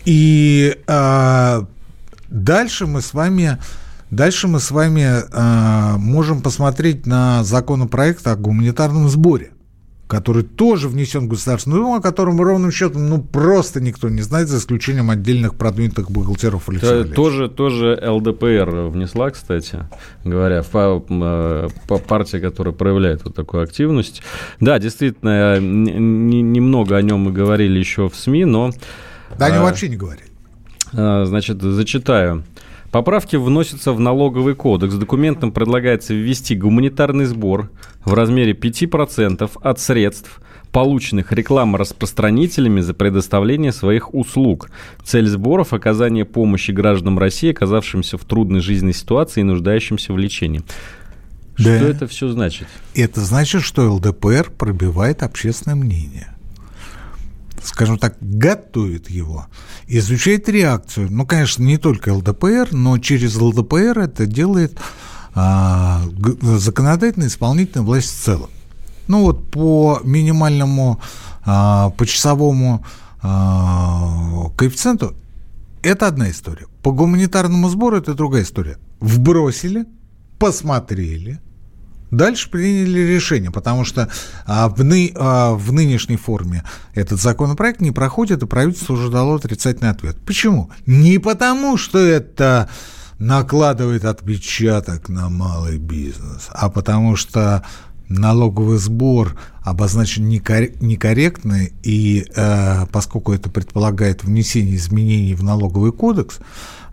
И 0.06 0.78
а, 0.88 1.66
дальше 2.30 2.86
мы 2.86 3.02
с 3.02 3.14
вами... 3.14 3.58
Дальше 4.10 4.48
мы 4.48 4.62
с 4.62 4.72
вами 4.72 5.02
э, 5.02 5.98
можем 5.98 6.42
посмотреть 6.42 7.06
на 7.06 7.44
законопроект 7.44 8.26
о 8.26 8.38
гуманитарном 8.38 9.10
сборе 9.10 9.52
который 10.08 10.44
тоже 10.44 10.88
внесен 10.88 11.26
в 11.26 11.28
Государственную 11.28 11.82
Думу, 11.82 11.96
о 11.96 12.02
котором 12.02 12.42
ровным 12.42 12.72
счетом 12.72 13.10
ну, 13.10 13.22
просто 13.22 13.82
никто 13.82 14.10
не 14.10 14.22
знает, 14.22 14.48
за 14.48 14.58
исключением 14.58 15.10
отдельных 15.10 15.56
продвинутых 15.56 16.10
бухгалтеров 16.10 16.70
Алексея 16.70 17.04
тоже, 17.04 17.50
тоже 17.50 18.00
ЛДПР 18.02 18.90
внесла, 18.90 19.30
кстати 19.32 19.86
говоря, 20.24 20.64
по, 20.64 21.04
э, 21.10 21.70
по 21.88 21.98
партия, 21.98 22.40
которая 22.40 22.74
проявляет 22.74 23.24
вот 23.26 23.36
такую 23.36 23.64
активность. 23.64 24.22
Да, 24.60 24.80
действительно, 24.80 25.60
немного 25.60 26.96
о 26.96 27.02
нем 27.02 27.20
мы 27.22 27.32
говорили 27.32 27.78
еще 27.80 28.10
в 28.10 28.16
СМИ, 28.16 28.46
но... 28.46 28.72
Да, 29.38 29.48
они 29.48 29.58
а, 29.58 29.64
вообще 29.64 29.90
не 29.90 29.98
говорили. 29.98 30.28
Значит, 30.92 31.62
зачитаю. 31.62 32.44
Поправки 32.92 33.36
вносятся 33.36 33.92
в 33.92 34.00
налоговый 34.00 34.56
кодекс. 34.56 34.96
Документом 34.96 35.52
предлагается 35.52 36.14
ввести 36.14 36.56
гуманитарный 36.56 37.26
сбор 37.26 37.70
в 38.06 38.14
размере 38.14 38.54
5% 38.54 39.52
от 39.62 39.80
средств, 39.80 40.40
полученных 40.72 41.32
рекламораспространителями 41.32 42.80
за 42.80 42.94
предоставление 42.94 43.74
своих 43.74 44.14
услуг. 44.14 44.70
Цель 45.04 45.28
сборов– 45.28 45.74
оказание 45.74 46.24
помощи 46.24 46.72
гражданам 46.72 47.20
России, 47.20 47.52
оказавшимся 47.52 48.18
в 48.18 48.24
трудной 48.24 48.62
жизненной 48.62 48.94
ситуации 48.94 49.42
и 49.42 49.44
нуждающимся 49.44 50.14
в 50.14 50.18
лечении. 50.18 50.62
Да. 51.58 51.78
Что 51.78 51.88
это 51.88 52.08
все 52.08 52.30
значит? 52.30 52.68
Это 52.96 53.20
значит, 53.20 53.64
что 53.64 53.92
ЛДПР 53.92 54.52
пробивает 54.58 55.24
общественное 55.24 55.76
мнение 55.76 56.37
скажем 57.64 57.98
так, 57.98 58.16
готовит 58.22 59.10
его, 59.10 59.48
изучает 59.88 60.50
реакцию. 60.50 61.08
Ну, 61.12 61.26
конечно, 61.26 61.64
не 61.64 61.78
только 61.78 62.14
ЛДПР, 62.14 62.70
но 62.72 62.98
через 63.00 63.36
ЛДПР 63.36 64.00
это 64.00 64.26
делает 64.26 64.80
а, 65.34 66.04
законодательная 66.42 67.28
исполнительная 67.28 67.86
власть 67.86 68.10
в 68.10 68.24
целом. 68.24 68.50
Ну 69.08 69.22
вот 69.22 69.50
по 69.52 70.02
минимальному, 70.04 71.00
а, 71.46 71.92
по 71.92 72.06
часовому 72.06 72.86
а, 73.22 74.50
коэффициенту 74.58 75.16
это 75.84 76.08
одна 76.08 76.30
история. 76.30 76.66
По 76.82 76.92
гуманитарному 76.92 77.70
сбору 77.70 77.98
это 77.98 78.14
другая 78.14 78.44
история. 78.44 78.78
Вбросили, 79.00 79.86
посмотрели, 80.40 81.40
Дальше 82.12 82.50
приняли 82.50 83.00
решение, 83.00 83.52
потому 83.52 83.84
что 83.84 84.10
а, 84.46 84.70
в, 84.70 84.84
ны, 84.84 85.12
а, 85.16 85.54
в 85.54 85.74
нынешней 85.74 86.18
форме 86.18 86.64
этот 86.94 87.20
законопроект 87.20 87.82
не 87.82 87.92
проходит, 87.92 88.44
и 88.44 88.48
правительство 88.48 88.94
уже 88.94 89.10
дало 89.10 89.36
отрицательный 89.36 89.92
ответ. 89.92 90.18
Почему? 90.26 90.72
Не 90.86 91.18
потому, 91.18 91.78
что 91.78 92.00
это 92.00 92.70
накладывает 93.20 94.06
отпечаток 94.06 95.10
на 95.10 95.30
малый 95.30 95.78
бизнес, 95.80 96.48
а 96.52 96.70
потому 96.70 97.16
что 97.16 97.66
налоговый 98.10 98.78
сбор 98.78 99.38
обозначен 99.64 100.30
некорректно, 100.30 101.68
и 101.84 102.26
э, 102.36 102.86
поскольку 102.92 103.34
это 103.34 103.50
предполагает 103.50 104.24
внесение 104.24 104.76
изменений 104.76 105.34
в 105.34 105.44
налоговый 105.44 105.92
кодекс, 105.92 106.40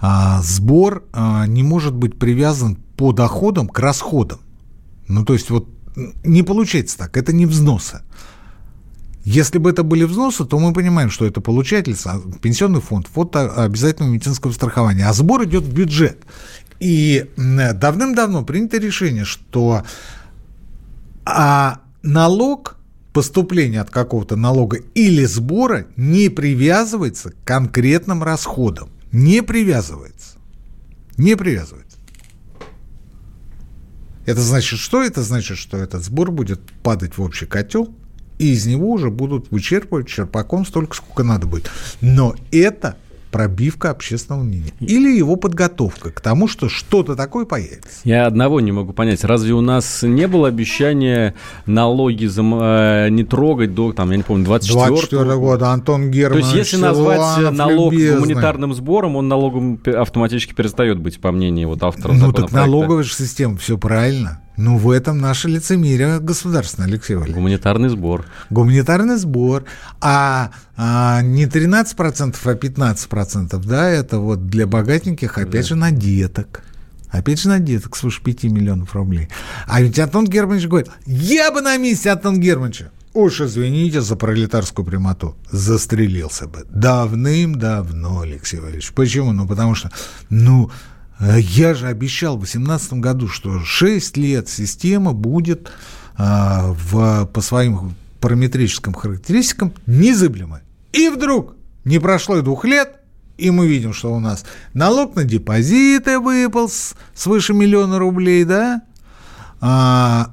э, 0.02 0.06
сбор 0.42 1.04
э, 1.12 1.44
не 1.46 1.62
может 1.62 1.94
быть 1.94 2.18
привязан 2.18 2.76
по 2.96 3.12
доходам 3.12 3.68
к 3.68 3.78
расходам. 3.78 4.40
Ну, 5.08 5.24
то 5.24 5.32
есть 5.34 5.50
вот 5.50 5.68
не 6.24 6.42
получается 6.42 6.98
так, 6.98 7.16
это 7.16 7.32
не 7.32 7.46
взносы. 7.46 8.02
Если 9.24 9.58
бы 9.58 9.70
это 9.70 9.82
были 9.82 10.04
взносы, 10.04 10.44
то 10.44 10.58
мы 10.58 10.72
понимаем, 10.72 11.10
что 11.10 11.24
это 11.24 11.40
получатель, 11.40 11.96
пенсионный 12.42 12.80
фонд, 12.80 13.06
фонд 13.06 13.36
обязательного 13.36 14.12
медицинского 14.12 14.52
страхования, 14.52 15.08
а 15.08 15.12
сбор 15.14 15.44
идет 15.44 15.64
в 15.64 15.72
бюджет. 15.72 16.18
И 16.78 17.30
давным-давно 17.36 18.44
принято 18.44 18.76
решение, 18.78 19.24
что 19.24 19.82
а 21.24 21.80
налог, 22.02 22.76
поступление 23.14 23.80
от 23.80 23.90
какого-то 23.90 24.36
налога 24.36 24.78
или 24.94 25.24
сбора 25.24 25.86
не 25.96 26.28
привязывается 26.28 27.30
к 27.30 27.36
конкретным 27.44 28.22
расходам. 28.22 28.90
Не 29.12 29.42
привязывается. 29.42 30.36
Не 31.16 31.36
привязывается. 31.36 31.93
Это 34.26 34.40
значит 34.40 34.78
что? 34.78 35.02
Это 35.02 35.22
значит, 35.22 35.58
что 35.58 35.76
этот 35.76 36.02
сбор 36.02 36.30
будет 36.30 36.60
падать 36.82 37.18
в 37.18 37.22
общий 37.22 37.46
котел, 37.46 37.94
и 38.38 38.52
из 38.52 38.66
него 38.66 38.90
уже 38.90 39.10
будут 39.10 39.50
вычерпывать 39.50 40.08
черпаком 40.08 40.66
столько, 40.66 40.96
сколько 40.96 41.22
надо 41.22 41.46
будет. 41.46 41.70
Но 42.00 42.34
это 42.50 42.96
пробивка 43.34 43.90
общественного 43.90 44.44
мнения. 44.44 44.70
Или 44.78 45.18
его 45.18 45.34
подготовка 45.34 46.12
к 46.12 46.20
тому, 46.20 46.46
что 46.46 46.68
что-то 46.68 47.16
такое 47.16 47.44
появится. 47.46 47.98
Я 48.04 48.26
одного 48.26 48.60
не 48.60 48.70
могу 48.70 48.92
понять. 48.92 49.24
Разве 49.24 49.54
у 49.54 49.60
нас 49.60 50.04
не 50.04 50.28
было 50.28 50.46
обещания 50.46 51.34
налоги 51.66 52.26
за, 52.26 52.42
э, 52.42 53.08
не 53.10 53.24
трогать 53.24 53.74
до, 53.74 53.92
там, 53.92 54.12
я 54.12 54.18
не 54.18 54.22
помню, 54.22 54.44
24 54.44 54.86
24 54.86 55.34
года, 55.34 55.70
Антон 55.70 56.12
Герман. 56.12 56.42
То 56.42 56.46
есть, 56.46 56.54
если 56.54 56.76
назвать 56.76 57.34
Силуанов, 57.34 57.58
налог 57.58 57.92
любезный. 57.92 58.20
гуманитарным 58.20 58.72
сбором, 58.72 59.16
он 59.16 59.26
налогом 59.26 59.80
автоматически 59.84 60.54
перестает 60.54 61.00
быть, 61.00 61.20
по 61.20 61.32
мнению 61.32 61.70
вот 61.70 61.82
автора 61.82 62.12
Ну, 62.12 62.32
так 62.32 62.52
налоговая 62.52 63.02
же 63.02 63.14
система, 63.14 63.56
все 63.56 63.76
правильно. 63.76 64.43
Ну, 64.56 64.78
в 64.78 64.90
этом 64.90 65.18
наше 65.18 65.48
лицемерие 65.48 66.20
государственное, 66.20 66.88
Алексей 66.88 67.14
Валерьевич. 67.14 67.36
Гуманитарный 67.36 67.88
сбор. 67.88 68.24
Гуманитарный 68.50 69.16
сбор. 69.16 69.64
А, 70.00 70.50
а 70.76 71.22
не 71.22 71.46
13%, 71.46 72.36
а 72.44 72.54
15%, 72.54 73.66
да, 73.66 73.88
это 73.88 74.18
вот 74.18 74.46
для 74.46 74.66
богатеньких, 74.66 75.38
опять 75.38 75.62
да. 75.62 75.68
же, 75.68 75.74
на 75.74 75.90
деток. 75.90 76.62
Опять 77.10 77.40
же, 77.40 77.48
на 77.48 77.58
деток 77.58 77.96
свыше 77.96 78.22
5 78.22 78.44
миллионов 78.44 78.94
рублей. 78.94 79.28
А 79.66 79.80
ведь 79.80 79.98
Антон 79.98 80.26
Германович 80.26 80.66
говорит, 80.66 80.90
я 81.06 81.50
бы 81.50 81.60
на 81.60 81.76
месте 81.76 82.10
Антона 82.10 82.38
Германовича, 82.38 82.90
уж 83.12 83.40
извините 83.40 84.00
за 84.00 84.16
пролетарскую 84.16 84.84
прямоту, 84.84 85.36
застрелился 85.50 86.46
бы. 86.46 86.64
Давным-давно, 86.70 88.20
Алексей 88.20 88.58
Валерьевич. 88.58 88.92
Почему? 88.92 89.32
Ну, 89.32 89.46
потому 89.46 89.74
что, 89.74 89.90
ну, 90.28 90.70
я 91.38 91.74
же 91.74 91.86
обещал 91.86 92.36
в 92.36 92.40
2018 92.40 92.94
году, 92.94 93.28
что 93.28 93.60
6 93.60 94.16
лет 94.16 94.48
система 94.48 95.12
будет 95.12 95.70
а, 96.16 96.72
в, 96.72 97.26
по 97.26 97.40
своим 97.40 97.94
параметрическим 98.20 98.94
характеристикам 98.94 99.72
незыблемая. 99.86 100.62
И 100.92 101.08
вдруг 101.08 101.56
не 101.84 101.98
прошло 101.98 102.38
и 102.38 102.42
двух 102.42 102.64
лет, 102.64 102.96
и 103.36 103.50
мы 103.50 103.66
видим, 103.66 103.92
что 103.92 104.14
у 104.14 104.20
нас 104.20 104.44
налог 104.72 105.16
на 105.16 105.24
депозиты 105.24 106.18
выпал 106.18 106.70
свыше 107.14 107.52
миллиона 107.52 107.98
рублей, 107.98 108.44
да? 108.44 108.82
А, 109.60 110.30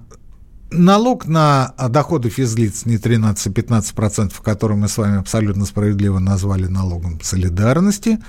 налог 0.71 1.25
на 1.25 1.73
доходы 1.89 2.29
физлиц 2.29 2.85
не 2.85 2.97
13-15%, 2.97 4.33
который 4.43 4.77
мы 4.77 4.87
с 4.87 4.97
вами 4.97 5.19
абсолютно 5.19 5.65
справедливо 5.65 6.19
назвали 6.19 6.67
налогом 6.67 7.19
солидарности, 7.21 8.19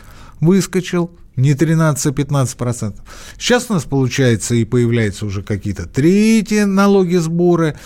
выскочил 0.40 1.11
не 1.37 1.53
13-15%. 1.53 2.95
А 2.99 3.03
Сейчас 3.38 3.66
у 3.68 3.75
нас 3.75 3.85
получается 3.85 4.55
и 4.55 4.64
появляются 4.64 5.27
уже 5.27 5.42
какие-то 5.42 5.87
третьи 5.87 6.62
налоги 6.62 7.16
сборы, 7.16 7.77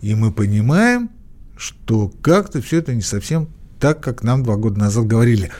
и 0.00 0.14
мы 0.14 0.32
понимаем, 0.32 1.10
что 1.56 2.12
как-то 2.22 2.60
все 2.60 2.78
это 2.78 2.94
не 2.94 3.02
совсем 3.02 3.48
так, 3.80 4.00
как 4.00 4.22
нам 4.22 4.42
два 4.42 4.56
года 4.56 4.78
назад 4.78 5.06
говорили. 5.06 5.50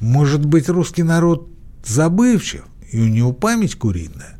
Может 0.00 0.44
быть, 0.44 0.68
русский 0.68 1.02
народ 1.02 1.48
забывчив, 1.84 2.64
и 2.90 3.00
у 3.00 3.06
него 3.06 3.32
память 3.32 3.76
куриная. 3.76 4.38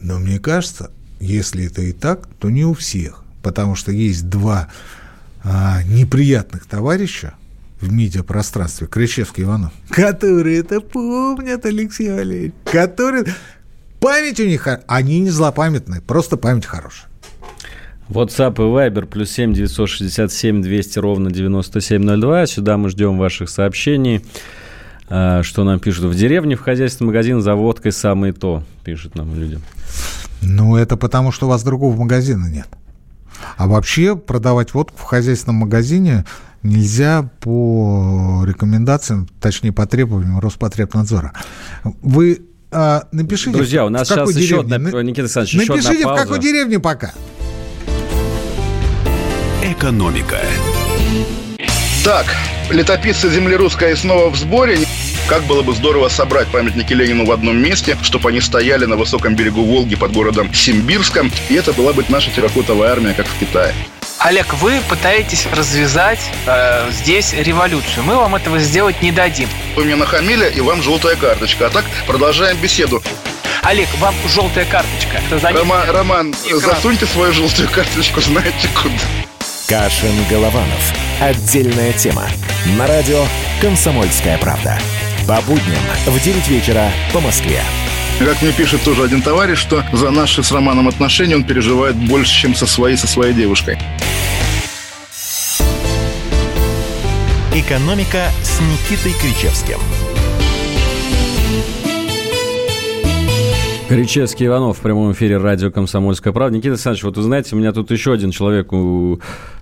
Но 0.00 0.18
мне 0.18 0.38
кажется, 0.38 0.90
если 1.20 1.66
это 1.66 1.82
и 1.82 1.92
так, 1.92 2.28
то 2.38 2.50
не 2.50 2.64
у 2.64 2.74
всех. 2.74 3.24
Потому 3.42 3.74
что 3.74 3.92
есть 3.92 4.28
два 4.28 4.68
а, 5.42 5.82
неприятных 5.84 6.66
товарища, 6.66 7.34
в 7.86 7.92
медиапространстве, 7.92 8.86
Кричевский 8.86 9.44
Иванов, 9.44 9.72
которые 9.88 10.60
это 10.60 10.80
помнят, 10.80 11.64
Алексей 11.64 12.10
Валерьевич, 12.10 12.54
которые... 12.64 13.24
Память 14.00 14.38
у 14.40 14.44
них, 14.44 14.68
они 14.86 15.20
не 15.20 15.30
злопамятные, 15.30 16.00
просто 16.00 16.36
память 16.36 16.66
хорошая. 16.66 17.08
WhatsApp 18.08 18.54
и 18.54 18.60
Viber 18.60 19.06
плюс 19.06 19.30
7 19.30 19.52
967 19.52 20.62
200 20.62 20.98
ровно 20.98 21.30
9702. 21.30 22.46
Сюда 22.46 22.76
мы 22.76 22.88
ждем 22.88 23.18
ваших 23.18 23.48
сообщений. 23.48 24.24
А, 25.08 25.42
что 25.42 25.64
нам 25.64 25.80
пишут? 25.80 26.04
В 26.04 26.14
деревне 26.14 26.56
в 26.56 26.60
хозяйственный 26.60 27.08
магазин 27.08 27.40
за 27.40 27.54
водкой 27.54 27.92
самое 27.92 28.32
то, 28.32 28.62
пишут 28.84 29.14
нам 29.16 29.34
люди. 29.34 29.58
Ну, 30.42 30.76
это 30.76 30.96
потому, 30.96 31.32
что 31.32 31.46
у 31.46 31.48
вас 31.48 31.64
другого 31.64 31.96
магазина 31.96 32.46
нет. 32.46 32.68
А 33.56 33.66
вообще 33.66 34.16
продавать 34.16 34.74
водку 34.74 34.96
в 34.98 35.02
хозяйственном 35.02 35.56
магазине 35.56 36.24
нельзя 36.66 37.30
по 37.40 38.44
рекомендациям, 38.46 39.28
точнее 39.40 39.72
по 39.72 39.86
требованиям 39.86 40.38
Роспотребнадзора. 40.38 41.32
Вы 42.02 42.42
а, 42.70 43.04
напишите... 43.12 43.52
Друзья, 43.52 43.86
у 43.86 43.88
нас 43.88 44.08
сейчас 44.08 44.34
еще 44.34 44.60
одна, 44.60 44.78
Никита 44.78 45.22
Александрович, 45.22 45.54
еще 45.54 45.72
Напишите, 45.72 46.04
одна 46.04 46.14
в 46.14 46.16
какой 46.16 46.38
деревне 46.40 46.78
пока. 46.78 47.12
Экономика. 49.62 50.38
Так, 52.04 52.26
летописцы 52.70 53.30
земли 53.30 53.56
русской 53.56 53.96
снова 53.96 54.30
в 54.30 54.36
сборе. 54.36 54.78
Как 55.28 55.42
было 55.44 55.62
бы 55.62 55.74
здорово 55.74 56.08
собрать 56.08 56.46
памятники 56.48 56.92
Ленину 56.92 57.26
в 57.26 57.32
одном 57.32 57.56
месте, 57.56 57.96
чтобы 58.02 58.28
они 58.28 58.40
стояли 58.40 58.84
на 58.84 58.96
высоком 58.96 59.34
берегу 59.34 59.64
Волги 59.64 59.96
под 59.96 60.12
городом 60.12 60.54
Симбирском, 60.54 61.32
и 61.48 61.54
это 61.54 61.72
была 61.72 61.92
бы 61.92 62.04
наша 62.08 62.30
терракотовая 62.30 62.92
армия, 62.92 63.12
как 63.12 63.26
в 63.26 63.38
Китае. 63.40 63.74
Олег, 64.18 64.54
вы 64.54 64.80
пытаетесь 64.88 65.46
развязать 65.46 66.30
э, 66.46 66.90
здесь 66.90 67.32
революцию. 67.34 68.02
Мы 68.04 68.16
вам 68.16 68.34
этого 68.34 68.58
сделать 68.58 69.02
не 69.02 69.12
дадим. 69.12 69.48
Вы 69.76 69.84
мне 69.84 69.94
нахамили, 69.94 70.50
и 70.50 70.60
вам 70.60 70.82
желтая 70.82 71.16
карточка. 71.16 71.66
А 71.66 71.70
так 71.70 71.84
продолжаем 72.06 72.56
беседу. 72.56 73.02
Олег, 73.62 73.88
вам 73.98 74.14
желтая 74.28 74.64
карточка. 74.64 75.20
Рома, 75.52 75.84
Роман, 75.86 76.34
экран. 76.46 76.60
засуньте 76.60 77.04
свою 77.06 77.32
желтую 77.32 77.68
карточку, 77.68 78.20
знаете 78.20 78.68
куда. 78.80 78.94
Кашин-Голованов. 79.68 80.94
Отдельная 81.20 81.92
тема. 81.92 82.24
На 82.78 82.86
радио 82.86 83.24
«Комсомольская 83.60 84.38
правда». 84.38 84.78
По 85.26 85.40
будням 85.42 85.82
в 86.06 86.20
9 86.20 86.48
вечера 86.48 86.90
по 87.12 87.20
Москве. 87.20 87.60
Как 88.18 88.40
мне 88.40 88.52
пишет 88.52 88.82
тоже 88.82 89.04
один 89.04 89.20
товарищ, 89.20 89.58
что 89.58 89.84
за 89.92 90.10
наши 90.10 90.42
с 90.42 90.50
Романом 90.50 90.88
отношения 90.88 91.36
он 91.36 91.44
переживает 91.44 91.96
больше, 91.96 92.32
чем 92.32 92.54
со 92.54 92.66
своей, 92.66 92.96
со 92.96 93.06
своей 93.06 93.34
девушкой. 93.34 93.78
«Экономика» 97.54 98.28
с 98.42 98.60
Никитой 98.60 99.12
Кричевским– 99.20 99.78
Кричевский 103.88 104.46
Иванов 104.46 104.78
в 104.78 104.80
прямом 104.80 105.12
эфире 105.12 105.36
радио 105.36 105.70
«Комсомольская 105.70 106.32
правда». 106.32 106.56
Никита 106.56 106.72
Александрович, 106.72 107.04
вот 107.04 107.16
вы 107.18 107.22
знаете, 107.22 107.54
меня 107.54 107.72
тут 107.72 107.92
еще 107.92 108.12
один 108.12 108.32
человек 108.32 108.70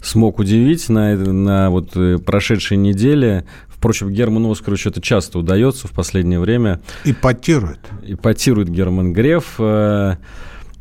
смог 0.01 0.39
удивить 0.39 0.89
на, 0.89 1.15
на 1.15 1.69
вот 1.69 1.91
э, 1.95 2.17
прошедшей 2.25 2.79
неделе. 2.79 3.45
Впрочем, 3.85 4.11
Герману 4.11 4.51
Оскаровичу 4.51 4.89
это 4.89 5.03
часто 5.03 5.39
удается 5.39 5.87
в 5.89 5.91
последнее 5.91 6.41
время. 6.41 6.81
Ипотирует. 7.05 7.81
Ипотирует 8.03 8.71
Герман 8.71 9.13
Греф. 9.13 9.57
Э, 9.59 10.17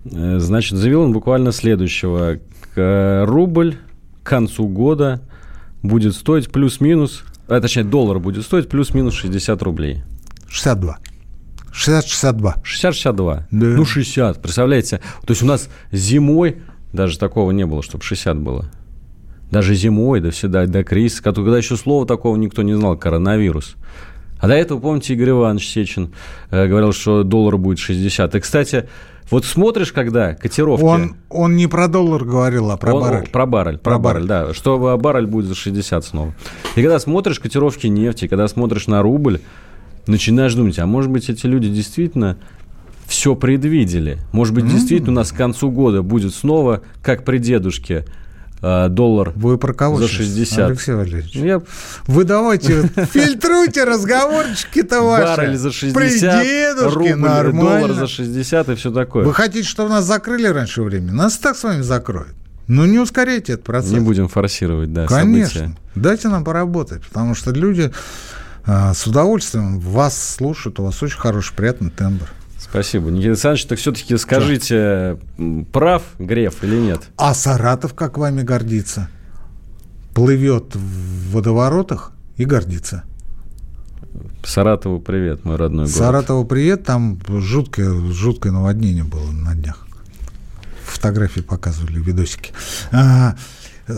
э, 0.05 0.39
значит, 0.39 0.77
заявил 0.77 1.01
он 1.01 1.11
буквально 1.11 1.51
следующего. 1.51 2.39
Рубль 2.77 3.75
к 4.23 4.25
концу 4.25 4.69
года 4.69 5.21
будет 5.81 6.15
стоить 6.15 6.49
плюс-минус, 6.49 7.25
а 7.49 7.59
точнее 7.59 7.83
доллар 7.83 8.19
будет 8.19 8.45
стоить 8.45 8.69
плюс-минус 8.69 9.15
60 9.15 9.61
рублей. 9.63 10.03
62. 10.47 10.97
60-62. 11.73 12.63
60-62. 12.63 13.43
Да. 13.51 13.65
Ну, 13.65 13.83
60. 13.83 14.41
Представляете? 14.41 15.01
То 15.25 15.31
есть 15.31 15.43
у 15.43 15.45
нас 15.45 15.67
зимой 15.91 16.61
даже 16.93 17.19
такого 17.19 17.51
не 17.51 17.65
было, 17.65 17.83
чтобы 17.83 18.01
60 18.01 18.37
было. 18.37 18.71
Даже 19.53 19.75
зимой, 19.75 20.19
до 20.19 20.31
всегда, 20.31 20.65
до 20.65 20.83
кризиса, 20.83 21.21
когда 21.21 21.55
еще 21.55 21.77
слова 21.77 22.07
такого 22.07 22.35
никто 22.37 22.63
не 22.63 22.73
знал, 22.73 22.97
коронавирус. 22.97 23.75
А 24.39 24.47
до 24.47 24.55
этого, 24.55 24.79
помните, 24.79 25.13
Игорь 25.13 25.29
Иванович 25.29 25.67
Сечин 25.67 26.11
э, 26.49 26.65
говорил, 26.67 26.91
что 26.91 27.21
доллар 27.21 27.57
будет 27.57 27.77
60. 27.77 28.33
И, 28.33 28.39
кстати, 28.39 28.89
вот 29.29 29.45
смотришь, 29.45 29.93
когда 29.93 30.33
котировки... 30.33 30.83
Он, 30.83 31.17
он 31.29 31.55
не 31.55 31.67
про 31.67 31.87
доллар 31.87 32.25
говорил, 32.25 32.71
а 32.71 32.77
про 32.77 32.95
он, 32.95 33.01
баррель. 33.03 33.29
Про 33.29 33.45
баррель, 33.45 33.77
про, 33.77 33.91
про 33.91 33.99
баррель, 33.99 34.27
баррель, 34.27 34.47
да. 34.47 34.53
Что 34.55 34.97
баррель 34.97 35.27
будет 35.27 35.45
за 35.45 35.53
60 35.53 36.03
снова. 36.03 36.33
И 36.75 36.81
когда 36.81 36.97
смотришь 36.97 37.39
котировки 37.39 37.85
нефти, 37.85 38.27
когда 38.27 38.47
смотришь 38.47 38.87
на 38.87 39.03
рубль, 39.03 39.39
начинаешь 40.07 40.55
думать, 40.55 40.79
а 40.79 40.87
может 40.87 41.11
быть 41.11 41.29
эти 41.29 41.45
люди 41.45 41.69
действительно 41.69 42.39
все 43.05 43.35
предвидели. 43.35 44.17
Может 44.31 44.55
быть, 44.55 44.67
действительно 44.67 45.11
у 45.11 45.15
нас 45.15 45.31
к 45.31 45.37
концу 45.37 45.69
года 45.69 46.01
будет 46.01 46.33
снова, 46.33 46.81
как 47.03 47.23
при 47.23 47.37
дедушке, 47.37 48.05
доллар 48.63 49.33
Вы 49.35 49.57
про 49.57 49.73
кого 49.73 49.97
за 49.97 50.07
60. 50.07 50.69
Алексей 50.69 50.95
Валерьевич? 50.95 51.35
Я... 51.35 51.61
Вы 52.07 52.23
давайте 52.23 52.87
фильтруйте 53.11 53.83
разговорчики-то 53.83 55.01
ваши. 55.01 55.23
Баррель 55.23 55.57
за 55.57 55.71
60, 55.71 55.93
при 55.93 56.09
дедушке, 56.09 56.95
рубль, 56.95 57.15
нормально. 57.15 57.79
доллар 57.79 57.93
за 57.93 58.07
60 58.07 58.69
и 58.69 58.75
все 58.75 58.91
такое. 58.91 59.25
Вы 59.25 59.33
хотите, 59.33 59.67
чтобы 59.67 59.89
нас 59.89 60.05
закрыли 60.05 60.47
раньше 60.47 60.81
времени? 60.81 61.11
Нас 61.11 61.37
так 61.37 61.57
с 61.57 61.63
вами 61.63 61.81
закроют. 61.81 62.33
Ну, 62.67 62.85
не 62.85 62.99
ускоряйте 62.99 63.53
этот 63.53 63.65
процесс. 63.65 63.91
Не 63.91 63.99
будем 63.99 64.29
форсировать, 64.29 64.93
да, 64.93 65.05
Конечно. 65.05 65.61
События. 65.61 65.77
Дайте 65.95 66.29
нам 66.29 66.43
поработать, 66.45 67.03
потому 67.03 67.35
что 67.35 67.51
люди 67.51 67.91
а, 68.65 68.93
с 68.93 69.05
удовольствием 69.05 69.79
вас 69.79 70.35
слушают, 70.35 70.79
у 70.79 70.83
вас 70.83 71.03
очень 71.03 71.17
хороший, 71.19 71.53
приятный 71.53 71.89
тембр. 71.89 72.27
Спасибо. 72.73 73.11
Никита 73.11 73.33
Александрович, 73.33 73.65
так 73.67 73.77
все-таки 73.77 74.17
скажите, 74.17 75.19
Что? 75.35 75.65
прав 75.71 76.01
Греф 76.17 76.63
или 76.63 76.75
нет? 76.75 77.01
А 77.17 77.35
Саратов 77.35 77.93
как 77.93 78.17
вами 78.17 78.41
гордится? 78.41 79.09
Плывет 80.15 80.75
в 80.75 81.33
водоворотах 81.33 82.13
и 82.35 82.45
гордится. 82.45 83.03
Саратову 84.43 84.99
привет, 84.99 85.45
мой 85.45 85.57
родной 85.57 85.85
город. 85.85 85.95
Саратову 85.95 86.45
привет, 86.45 86.83
там 86.83 87.19
жуткое, 87.27 87.93
жуткое 88.11 88.51
наводнение 88.51 89.03
было 89.03 89.29
на 89.29 89.53
днях. 89.53 89.85
Фотографии 90.83 91.41
показывали, 91.41 91.99
видосики. 91.99 92.53
А, 92.91 93.35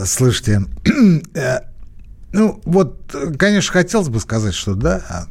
слышите, 0.03 0.65
э, 1.34 1.59
ну, 2.34 2.59
вот, 2.65 3.15
конечно, 3.39 3.71
хотелось 3.71 4.09
бы 4.09 4.19
сказать, 4.19 4.53
что 4.53 4.76
да, 4.76 5.28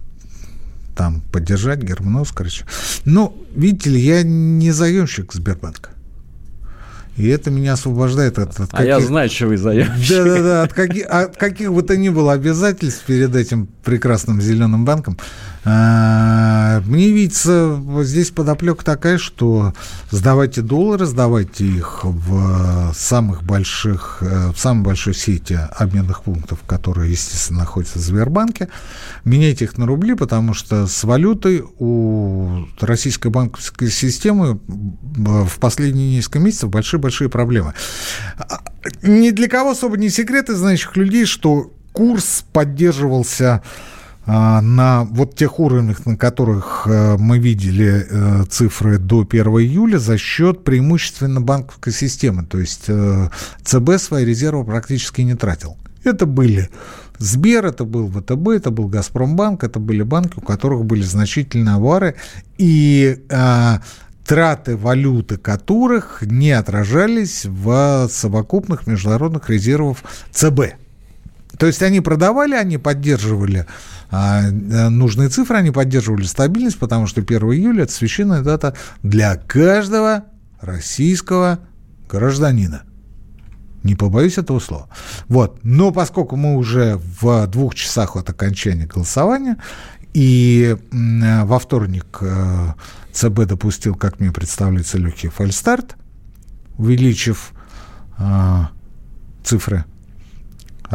там 0.95 1.22
поддержать 1.32 1.80
Германа 1.80 2.22
Оскаровича. 2.22 2.64
Но, 3.05 3.34
видите 3.55 3.90
ли, 3.90 4.01
я 4.01 4.22
не 4.22 4.70
заемщик 4.70 5.32
Сбербанка. 5.32 5.90
И 7.16 7.28
это 7.28 7.51
меня 7.51 7.74
освобождает 7.74 8.38
от, 8.38 8.59
от 8.59 8.70
каких... 8.70 8.78
А 8.78 8.84
я 8.84 9.01
знаю, 9.01 9.30
что 9.30 9.47
вы 9.47 9.57
заемщик. 9.57 10.09
Да-да-да, 10.09 10.62
от, 10.64 10.72
каких, 10.72 11.07
от 11.07 11.36
каких 11.36 11.72
бы 11.72 11.82
то 11.82 11.97
ни 11.97 12.09
было 12.09 12.32
обязательств 12.32 13.05
перед 13.07 13.36
этим 13.36 13.68
прекрасным 13.84 14.40
зеленым 14.40 14.84
банком. 14.84 15.16
А, 15.66 16.80
мне 16.86 17.10
видится, 17.10 17.80
здесь 18.02 18.30
подоплека 18.30 18.84
такая, 18.84 19.16
что 19.16 19.72
сдавайте 20.10 20.60
доллары, 20.60 21.06
сдавайте 21.06 21.64
их 21.64 22.00
в 22.04 22.92
самых 22.94 23.42
больших, 23.44 24.18
э, 24.20 24.52
в 24.52 24.58
самой 24.58 24.84
большой 24.84 25.14
сети 25.14 25.58
обменных 25.76 26.24
пунктов, 26.24 26.60
которые, 26.66 27.10
естественно, 27.10 27.60
находятся 27.60 27.98
в 27.98 28.02
Сбербанке. 28.02 28.68
Меняйте 29.24 29.64
их 29.64 29.78
на 29.78 29.86
рубли, 29.86 30.14
потому 30.14 30.52
что 30.52 30.86
с 30.86 31.02
валютой 31.04 31.64
у 31.78 32.66
российской 32.80 33.28
банковской 33.28 33.90
системы 33.90 34.60
в 34.66 35.58
последние 35.60 36.16
несколько 36.16 36.40
месяцев 36.40 36.68
большие-большие 36.68 37.30
проблемы. 37.30 37.72
А, 38.36 38.60
ни 39.02 39.30
для 39.30 39.48
кого 39.48 39.70
особо 39.70 39.96
не 39.96 40.10
секрет 40.10 40.50
из 40.50 40.58
знающих 40.58 40.96
людей, 40.96 41.24
что 41.24 41.72
курс 41.92 42.44
поддерживался 42.52 43.62
на 44.26 45.04
вот 45.10 45.34
тех 45.36 45.60
уровнях, 45.60 46.06
на 46.06 46.16
которых 46.16 46.86
э, 46.86 47.16
мы 47.18 47.38
видели 47.38 48.06
э, 48.08 48.44
цифры 48.48 48.98
до 48.98 49.26
1 49.28 49.46
июля, 49.46 49.98
за 49.98 50.16
счет 50.16 50.64
преимущественно 50.64 51.40
банковской 51.40 51.92
системы. 51.92 52.44
То 52.44 52.58
есть 52.58 52.84
э, 52.88 53.28
ЦБ 53.64 53.98
свои 53.98 54.24
резервы 54.24 54.64
практически 54.64 55.20
не 55.20 55.34
тратил. 55.34 55.76
Это 56.04 56.26
были 56.26 56.70
Сбер, 57.18 57.66
это 57.66 57.84
был 57.84 58.08
ВТБ, 58.08 58.48
это 58.48 58.70
был 58.70 58.88
Газпромбанк, 58.88 59.64
это 59.64 59.78
были 59.78 60.02
банки, 60.02 60.34
у 60.36 60.40
которых 60.40 60.84
были 60.84 61.02
значительные 61.02 61.76
авары, 61.76 62.16
и 62.58 63.24
а, 63.30 63.80
траты 64.26 64.76
валюты 64.76 65.36
которых 65.36 66.22
не 66.22 66.50
отражались 66.50 67.44
в 67.44 68.08
совокупных 68.10 68.86
международных 68.86 69.48
резервах 69.48 69.98
ЦБ. 70.32 70.74
То 71.59 71.66
есть 71.66 71.82
они 71.82 72.00
продавали, 72.00 72.55
они 72.55 72.78
поддерживали 72.78 73.66
а, 74.11 74.42
э, 74.42 74.88
нужные 74.88 75.28
цифры, 75.28 75.59
они 75.59 75.70
поддерживали 75.70 76.24
стабильность, 76.24 76.78
потому 76.78 77.07
что 77.07 77.20
1 77.20 77.38
июля– 77.52 77.82
это 77.84 77.92
священная 77.92 78.42
дата 78.42 78.74
для 79.02 79.36
каждого 79.36 80.24
российского 80.61 81.61
гражданина. 82.09 82.82
Не 83.82 83.94
побоюсь 83.94 84.38
этого 84.38 84.61
слова. 84.61 84.88
Вот. 85.28 85.61
Но 85.62 85.92
поскольку 85.92 86.36
мы 86.36 86.57
уже 86.57 86.98
в 87.20 87.46
двух 87.48 87.74
часах 87.74 88.16
от 88.16 88.30
окончания 88.30 88.86
голосования, 88.86 89.59
и 90.12 90.76
э, 90.76 91.44
во 91.44 91.59
вторник 91.59 92.18
э, 92.20 92.72
ЦБ 93.12 93.46
допустил, 93.46 93.94
как 93.94 94.20
мне 94.20 94.32
представляется, 94.32 94.98
легкий 94.98 95.28
фальстарт, 95.28 95.96
увеличив 96.78 97.52
цифры 99.42 99.84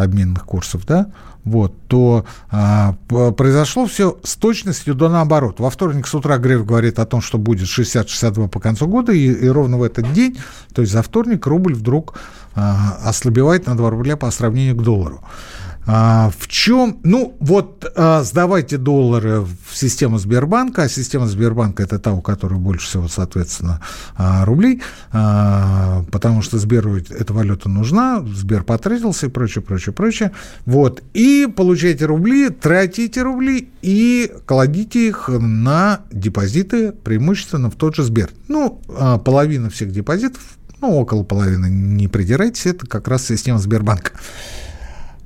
обменных 0.02 0.46
курсов, 0.46 0.86
да, 0.86 1.08
вот, 1.44 1.74
то 1.88 2.26
а, 2.52 2.94
произошло 3.08 3.86
все 3.86 4.18
с 4.24 4.36
точностью 4.36 4.94
до 4.94 5.10
наоборот. 5.10 5.60
Во 5.60 5.70
вторник 5.70 6.08
с 6.08 6.14
утра 6.14 6.38
Греф 6.38 6.66
говорит 6.66 7.00
о 7.00 7.06
том, 7.06 7.22
что 7.22 7.38
будет 7.38 7.68
60-62 7.68 8.50
по 8.50 8.60
концу 8.60 8.88
года, 8.88 9.14
и, 9.14 9.26
и 9.26 9.48
ровно 9.48 9.78
в 9.78 9.84
этот 9.84 10.12
день, 10.14 10.38
то 10.74 10.82
есть 10.82 10.94
за 10.94 11.02
вторник, 11.02 11.46
рубль 11.48 11.74
вдруг 11.74 12.16
а, 12.56 13.00
ослабевает 13.04 13.68
на 13.68 13.76
2 13.76 13.90
рубля 13.90 14.18
по 14.18 14.30
сравнению 14.32 14.76
к 14.76 14.84
доллару. 14.84 15.22
А, 15.92 16.30
в 16.38 16.48
чем, 16.48 17.00
ну 17.04 17.36
вот 17.40 17.92
а, 17.96 18.22
сдавайте 18.22 18.78
доллары 18.78 19.40
в 19.42 19.76
систему 19.76 20.20
Сбербанка, 20.20 20.84
а 20.84 20.90
система 20.90 21.26
Сбербанка 21.26 21.82
это 21.82 21.98
та, 21.98 22.14
у 22.14 22.22
которой 22.22 22.60
больше 22.60 22.86
всего, 22.86 23.08
соответственно, 23.08 23.82
а, 24.16 24.46
рублей, 24.46 24.84
а, 25.12 26.04
потому 26.12 26.44
что 26.44 26.60
Сберу 26.60 26.98
эта 26.98 27.34
валюта 27.34 27.70
нужна, 27.70 28.24
Сбер 28.24 28.64
потратился 28.66 29.26
и 29.26 29.30
прочее, 29.30 29.64
прочее, 29.64 29.92
прочее. 29.92 30.32
Вот, 30.68 31.02
и 31.16 31.48
получаете 31.48 32.06
рубли, 32.06 32.50
тратите 32.50 33.24
рубли 33.24 33.72
и 33.82 34.32
кладите 34.46 35.08
их 35.08 35.28
на 35.28 36.02
депозиты, 36.12 36.92
преимущественно 36.92 37.72
в 37.72 37.76
тот 37.76 37.96
же 37.96 38.04
Сбер. 38.04 38.30
Ну, 38.48 38.80
а, 38.90 39.18
половина 39.18 39.72
всех 39.72 39.92
депозитов, 39.92 40.42
ну, 40.82 40.96
около 40.98 41.24
половины, 41.24 41.66
не 41.66 42.08
придирайтесь, 42.08 42.68
это 42.68 42.86
как 42.86 43.08
раз 43.08 43.26
система 43.26 43.58
Сбербанка. 43.58 44.12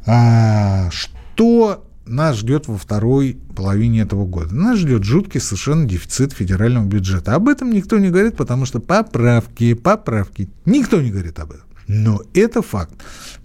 А, 0.05 0.89
что 0.91 1.85
нас 2.05 2.37
ждет 2.37 2.67
во 2.67 2.77
второй 2.77 3.37
половине 3.55 4.01
этого 4.01 4.25
года? 4.25 4.53
Нас 4.53 4.79
ждет 4.79 5.03
жуткий 5.03 5.39
совершенно 5.39 5.85
дефицит 5.85 6.33
федерального 6.33 6.85
бюджета. 6.85 7.35
Об 7.35 7.47
этом 7.47 7.71
никто 7.71 7.97
не 7.97 8.09
говорит, 8.09 8.35
потому 8.35 8.65
что 8.65 8.79
поправки, 8.79 9.73
поправки. 9.73 10.49
Никто 10.65 11.01
не 11.01 11.11
говорит 11.11 11.39
об 11.39 11.51
этом. 11.51 11.65
Но 11.87 12.21
это 12.33 12.61
факт. 12.61 12.93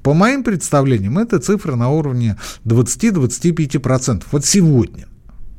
По 0.02 0.14
моим 0.14 0.44
представлениям, 0.44 1.18
это 1.18 1.38
цифра 1.38 1.76
на 1.76 1.90
уровне 1.90 2.36
20-25%. 2.64 4.24
Вот 4.30 4.44
сегодня. 4.44 5.06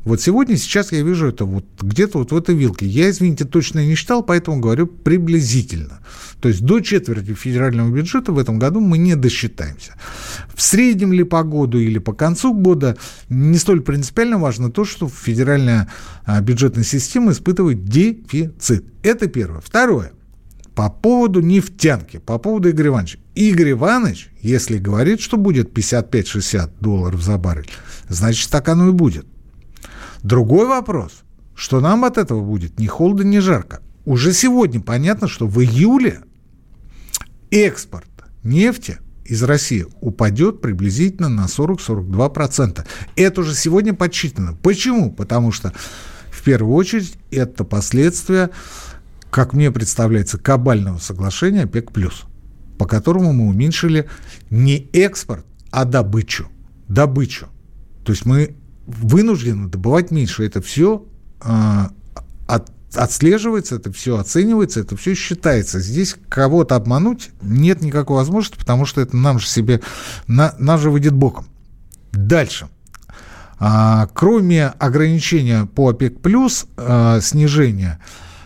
Вот 0.06 0.22
сегодня, 0.22 0.56
сейчас 0.56 0.92
я 0.94 1.02
вижу 1.02 1.28
это 1.28 1.44
вот 1.44 1.66
где-то 1.82 2.20
вот 2.20 2.32
в 2.32 2.38
этой 2.38 2.56
вилке. 2.56 2.86
Я, 2.86 3.10
извините, 3.10 3.44
точно 3.44 3.86
не 3.86 3.96
считал, 3.96 4.24
поэтому 4.24 4.60
говорю 4.60 4.88
приблизительно. 4.88 6.00
То 6.42 6.48
есть 6.48 6.62
до 6.62 6.80
четверти 6.80 7.34
федерального 7.34 7.94
бюджета 7.94 8.32
в 8.32 8.40
этом 8.40 8.60
году 8.60 8.80
мы 8.80 8.98
не 8.98 9.16
досчитаемся. 9.16 9.96
В 10.54 10.62
среднем 10.62 11.12
ли 11.12 11.24
по 11.24 11.44
году 11.44 11.80
или 11.80 12.00
по 12.00 12.14
концу 12.14 12.54
года 12.54 12.96
не 13.28 13.58
столь 13.58 13.82
принципиально 13.82 14.38
важно 14.38 14.72
то, 14.72 14.86
что 14.86 15.10
федеральная 15.10 15.92
а, 16.24 16.40
бюджетная 16.40 16.86
система 16.86 17.34
испытывает 17.34 17.84
дефицит. 17.84 18.86
Это 19.04 19.28
первое. 19.28 19.60
Второе. 19.60 20.14
По 20.76 20.90
поводу 20.90 21.42
нефтянки, 21.42 22.20
по 22.20 22.38
поводу 22.38 22.70
Игоря 22.70 22.88
Ивановича. 22.88 23.20
Игорь 23.36 23.72
Иванович, 23.72 24.30
если 24.42 24.78
говорит, 24.78 25.20
что 25.20 25.36
будет 25.36 25.78
55-60 25.78 26.72
долларов 26.80 27.22
за 27.22 27.38
баррель, 27.38 27.70
значит, 28.08 28.50
так 28.50 28.70
оно 28.70 28.88
и 28.88 28.92
будет. 28.94 29.26
Другой 30.24 30.68
вопрос, 30.68 31.24
что 31.56 31.80
нам 31.80 32.06
от 32.06 32.18
этого 32.18 32.44
будет 32.44 32.80
ни 32.80 32.88
холодно, 32.88 33.24
ни 33.24 33.40
жарко. 33.40 33.82
Уже 34.06 34.34
сегодня 34.34 34.82
понятно, 34.82 35.28
что 35.28 35.48
в 35.48 35.62
июле 35.62 36.22
экспорт 37.52 38.10
нефти 38.44 39.00
из 39.24 39.44
России 39.44 39.86
упадет 40.02 40.62
приблизительно 40.62 41.30
на 41.30 41.46
40-42%. 41.46 42.86
Это 43.16 43.42
уже 43.42 43.54
сегодня 43.54 43.94
подсчитано. 43.94 44.56
Почему? 44.56 45.12
Потому 45.12 45.52
что 45.52 45.72
в 46.32 46.44
первую 46.44 46.74
очередь 46.76 47.18
это 47.30 47.64
последствия, 47.64 48.50
как 49.30 49.54
мне 49.54 49.72
представляется, 49.72 50.38
кабального 50.38 50.98
соглашения 50.98 51.64
ОПЕК+, 51.64 51.92
по 52.78 52.86
которому 52.86 53.34
мы 53.34 53.48
уменьшили 53.48 54.10
не 54.50 54.90
экспорт, 54.94 55.46
а 55.70 55.86
добычу. 55.86 56.48
Добычу. 56.88 57.48
То 58.04 58.14
есть 58.14 58.26
мы 58.26 58.56
вынуждены 58.90 59.68
добывать 59.70 60.12
меньше. 60.12 60.46
Это 60.46 60.62
все 60.62 61.06
а, 61.42 61.92
от, 62.48 62.72
отслеживается, 62.94 63.76
это 63.76 63.92
все 63.92 64.18
оценивается, 64.18 64.80
это 64.82 64.98
все 64.98 65.14
считается. 65.14 65.80
Здесь 65.80 66.16
кого-то 66.28 66.76
обмануть 66.76 67.30
нет 67.42 67.82
никакой 67.82 68.18
возможности, 68.18 68.58
потому 68.58 68.86
что 68.86 69.02
это 69.02 69.16
нам 69.16 69.40
же 69.40 69.48
себе, 69.48 69.82
на, 70.28 70.56
нам 70.58 70.80
же 70.80 70.90
выйдет 70.90 71.14
боком. 71.14 71.46
Дальше. 72.12 72.68
А, 73.60 74.08
кроме 74.14 74.68
ограничения 74.68 75.66
по 75.66 75.90
ОПЕК+, 75.90 76.18
а, 76.78 77.20
снижение 77.22 78.00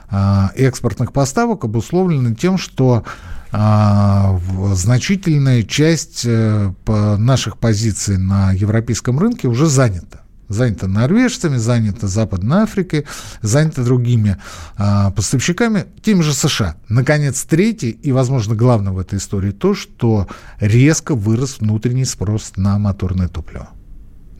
а, 0.10 0.52
экспортных 0.56 1.14
поставок 1.14 1.64
обусловлено 1.64 2.36
тем, 2.36 2.58
что 2.58 3.06
а, 3.52 4.40
значительная 4.74 5.64
часть 5.64 6.26
а, 6.28 6.74
наших 7.18 7.58
позиций 7.58 8.18
на 8.18 8.52
европейском 8.52 9.20
рынке 9.20 9.48
уже 9.48 9.68
занята 9.68 10.23
занято 10.54 10.88
норвежцами, 10.88 11.58
занято 11.58 12.08
Западной 12.08 12.64
Африкой, 12.64 13.06
занято 13.42 13.84
другими 13.84 14.38
а, 14.78 15.12
поставщиками, 15.12 15.86
теми 16.02 16.22
же 16.22 16.34
США. 16.34 16.76
Наконец, 16.90 17.44
третий 17.44 17.90
и, 17.90 18.12
возможно, 18.12 18.56
главное 18.56 18.94
в 18.94 19.00
этой 19.00 19.20
истории 19.20 19.52
то, 19.52 19.74
что 19.74 20.28
резко 20.60 21.16
вырос 21.16 21.60
внутренний 21.60 22.06
спрос 22.06 22.54
на 22.56 22.78
моторное 22.80 23.28
топливо. 23.28 23.70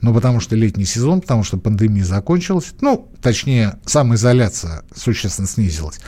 Ну, 0.00 0.12
потому 0.12 0.40
что 0.40 0.54
летний 0.54 0.84
сезон, 0.84 1.22
потому 1.22 1.44
что 1.44 1.56
пандемия 1.56 2.04
закончилась, 2.04 2.74
ну, 2.82 3.10
точнее, 3.22 3.78
самоизоляция 3.86 4.82
существенно 4.94 5.48
снизилась. 5.48 5.98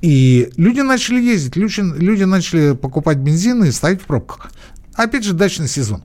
И 0.00 0.50
люди 0.56 0.80
начали 0.80 1.20
ездить, 1.22 1.56
люди, 1.56 1.80
люди 1.80 2.24
начали 2.24 2.74
покупать 2.74 3.18
бензин 3.18 3.62
и 3.64 3.70
стоять 3.70 4.00
в 4.00 4.06
пробках. 4.06 4.50
Опять 4.94 5.24
же, 5.24 5.32
дачный 5.32 5.68
сезон. 5.68 6.02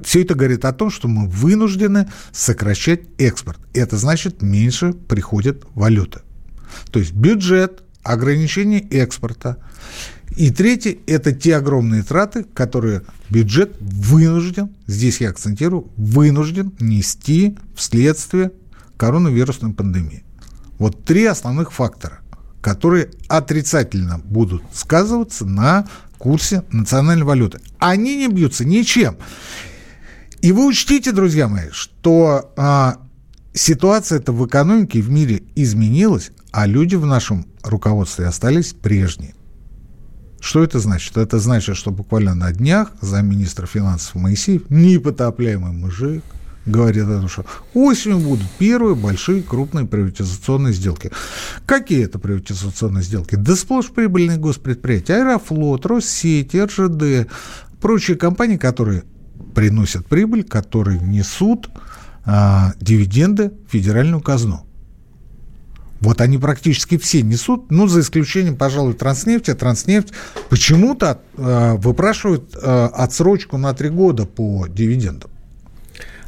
Все 0.00 0.22
это 0.22 0.34
говорит 0.34 0.64
о 0.64 0.72
том, 0.72 0.90
что 0.90 1.08
мы 1.08 1.28
вынуждены 1.28 2.08
сокращать 2.32 3.00
экспорт. 3.18 3.58
Это 3.74 3.96
значит, 3.96 4.42
меньше 4.42 4.92
приходит 4.92 5.64
валюта. 5.74 6.22
То 6.90 6.98
есть 7.00 7.12
бюджет, 7.12 7.82
ограничение 8.02 8.80
экспорта. 8.80 9.58
И 10.36 10.50
третье– 10.50 10.96
это 11.06 11.32
те 11.32 11.56
огромные 11.56 12.02
траты, 12.02 12.44
которые 12.44 13.02
бюджет 13.28 13.76
вынужден, 13.80 14.70
здесь 14.86 15.20
я 15.20 15.30
акцентирую, 15.30 15.90
вынужден 15.96 16.74
нести 16.80 17.58
вследствие 17.74 18.52
коронавирусной 18.96 19.72
пандемии. 19.72 20.24
Вот 20.78 21.04
три 21.04 21.24
основных 21.24 21.72
фактора, 21.72 22.20
которые 22.60 23.10
отрицательно 23.26 24.18
будут 24.18 24.62
сказываться 24.72 25.44
на 25.44 25.86
курсе 26.18 26.62
национальной 26.70 27.24
валюты. 27.24 27.60
Они 27.78 28.16
не 28.16 28.28
бьются 28.28 28.64
ничем. 28.64 29.16
И 30.40 30.52
вы 30.52 30.66
учтите, 30.66 31.12
друзья 31.12 31.48
мои, 31.48 31.70
что 31.72 32.52
а, 32.56 32.98
ситуация 33.52 34.18
эта 34.18 34.32
в 34.32 34.46
экономике 34.46 35.00
в 35.00 35.10
мире 35.10 35.42
изменилась, 35.56 36.30
а 36.52 36.66
люди 36.66 36.94
в 36.94 37.06
нашем 37.06 37.46
руководстве 37.62 38.26
остались 38.26 38.72
прежние. 38.72 39.34
Что 40.40 40.62
это 40.62 40.78
значит? 40.78 41.16
Это 41.16 41.40
значит, 41.40 41.76
что 41.76 41.90
буквально 41.90 42.34
на 42.34 42.52
днях 42.52 42.92
замминистра 43.00 43.66
финансов 43.66 44.14
Моисеев, 44.14 44.70
непотопляемый 44.70 45.72
мужик, 45.72 46.22
говорит 46.64 47.04
о 47.04 47.20
том, 47.20 47.28
что 47.28 47.44
осенью 47.74 48.20
будут 48.20 48.46
первые 48.58 48.94
большие 48.94 49.42
крупные 49.42 49.86
приватизационные 49.86 50.72
сделки. 50.72 51.10
Какие 51.66 52.04
это 52.04 52.20
приватизационные 52.20 53.02
сделки? 53.02 53.34
Да 53.34 53.56
сплошь 53.56 53.88
прибыльные 53.88 54.38
госпредприятия. 54.38 55.16
Аэрофлот, 55.16 55.86
Россеть, 55.86 56.54
РЖД, 56.54 57.28
прочие 57.80 58.16
компании, 58.16 58.56
которые 58.56 59.02
приносят 59.54 60.06
прибыль, 60.06 60.44
которые 60.44 61.00
несут 61.00 61.68
а, 62.24 62.72
дивиденды 62.80 63.52
в 63.68 63.72
федеральную 63.72 64.20
казну. 64.20 64.68
Вот 66.00 66.20
они 66.20 66.38
практически 66.38 66.96
все 66.96 67.22
несут, 67.22 67.70
ну, 67.70 67.88
за 67.88 68.00
исключением, 68.00 68.56
пожалуй, 68.56 68.94
Транснефти. 68.94 69.54
Транснефть 69.54 70.12
почему-то 70.48 71.20
э, 71.36 71.74
выпрашивает 71.74 72.54
э, 72.54 72.88
отсрочку 72.94 73.56
на 73.56 73.74
три 73.74 73.88
года 73.88 74.24
по 74.24 74.66
дивидендам. 74.68 75.30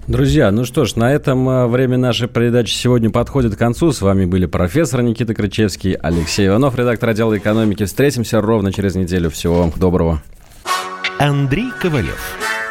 Друзья, 0.09 0.51
ну 0.51 0.65
что 0.65 0.87
ж, 0.87 0.97
на 0.97 1.13
этом 1.13 1.49
э, 1.49 1.67
время 1.69 1.99
нашей 1.99 2.27
передачи 2.27 2.75
сегодня 2.75 3.11
подходит 3.11 3.55
к 3.55 3.59
концу. 3.59 3.93
С 3.93 4.01
вами 4.03 4.25
были 4.25 4.47
профессор 4.47 5.03
Никита 5.03 5.35
Крычевский, 5.35 5.93
Алексей 5.93 6.49
Иванов, 6.49 6.75
редактор 6.75 7.11
отдела 7.11 7.39
экономики. 7.39 7.85
Встретимся 7.85 8.41
ровно 8.41 8.73
через 8.73 8.97
неделю. 8.97 9.31
Всего 9.31 9.59
вам 9.59 9.73
доброго. 9.77 10.21
Андрей 11.21 11.71
Ковалев. 11.81 12.37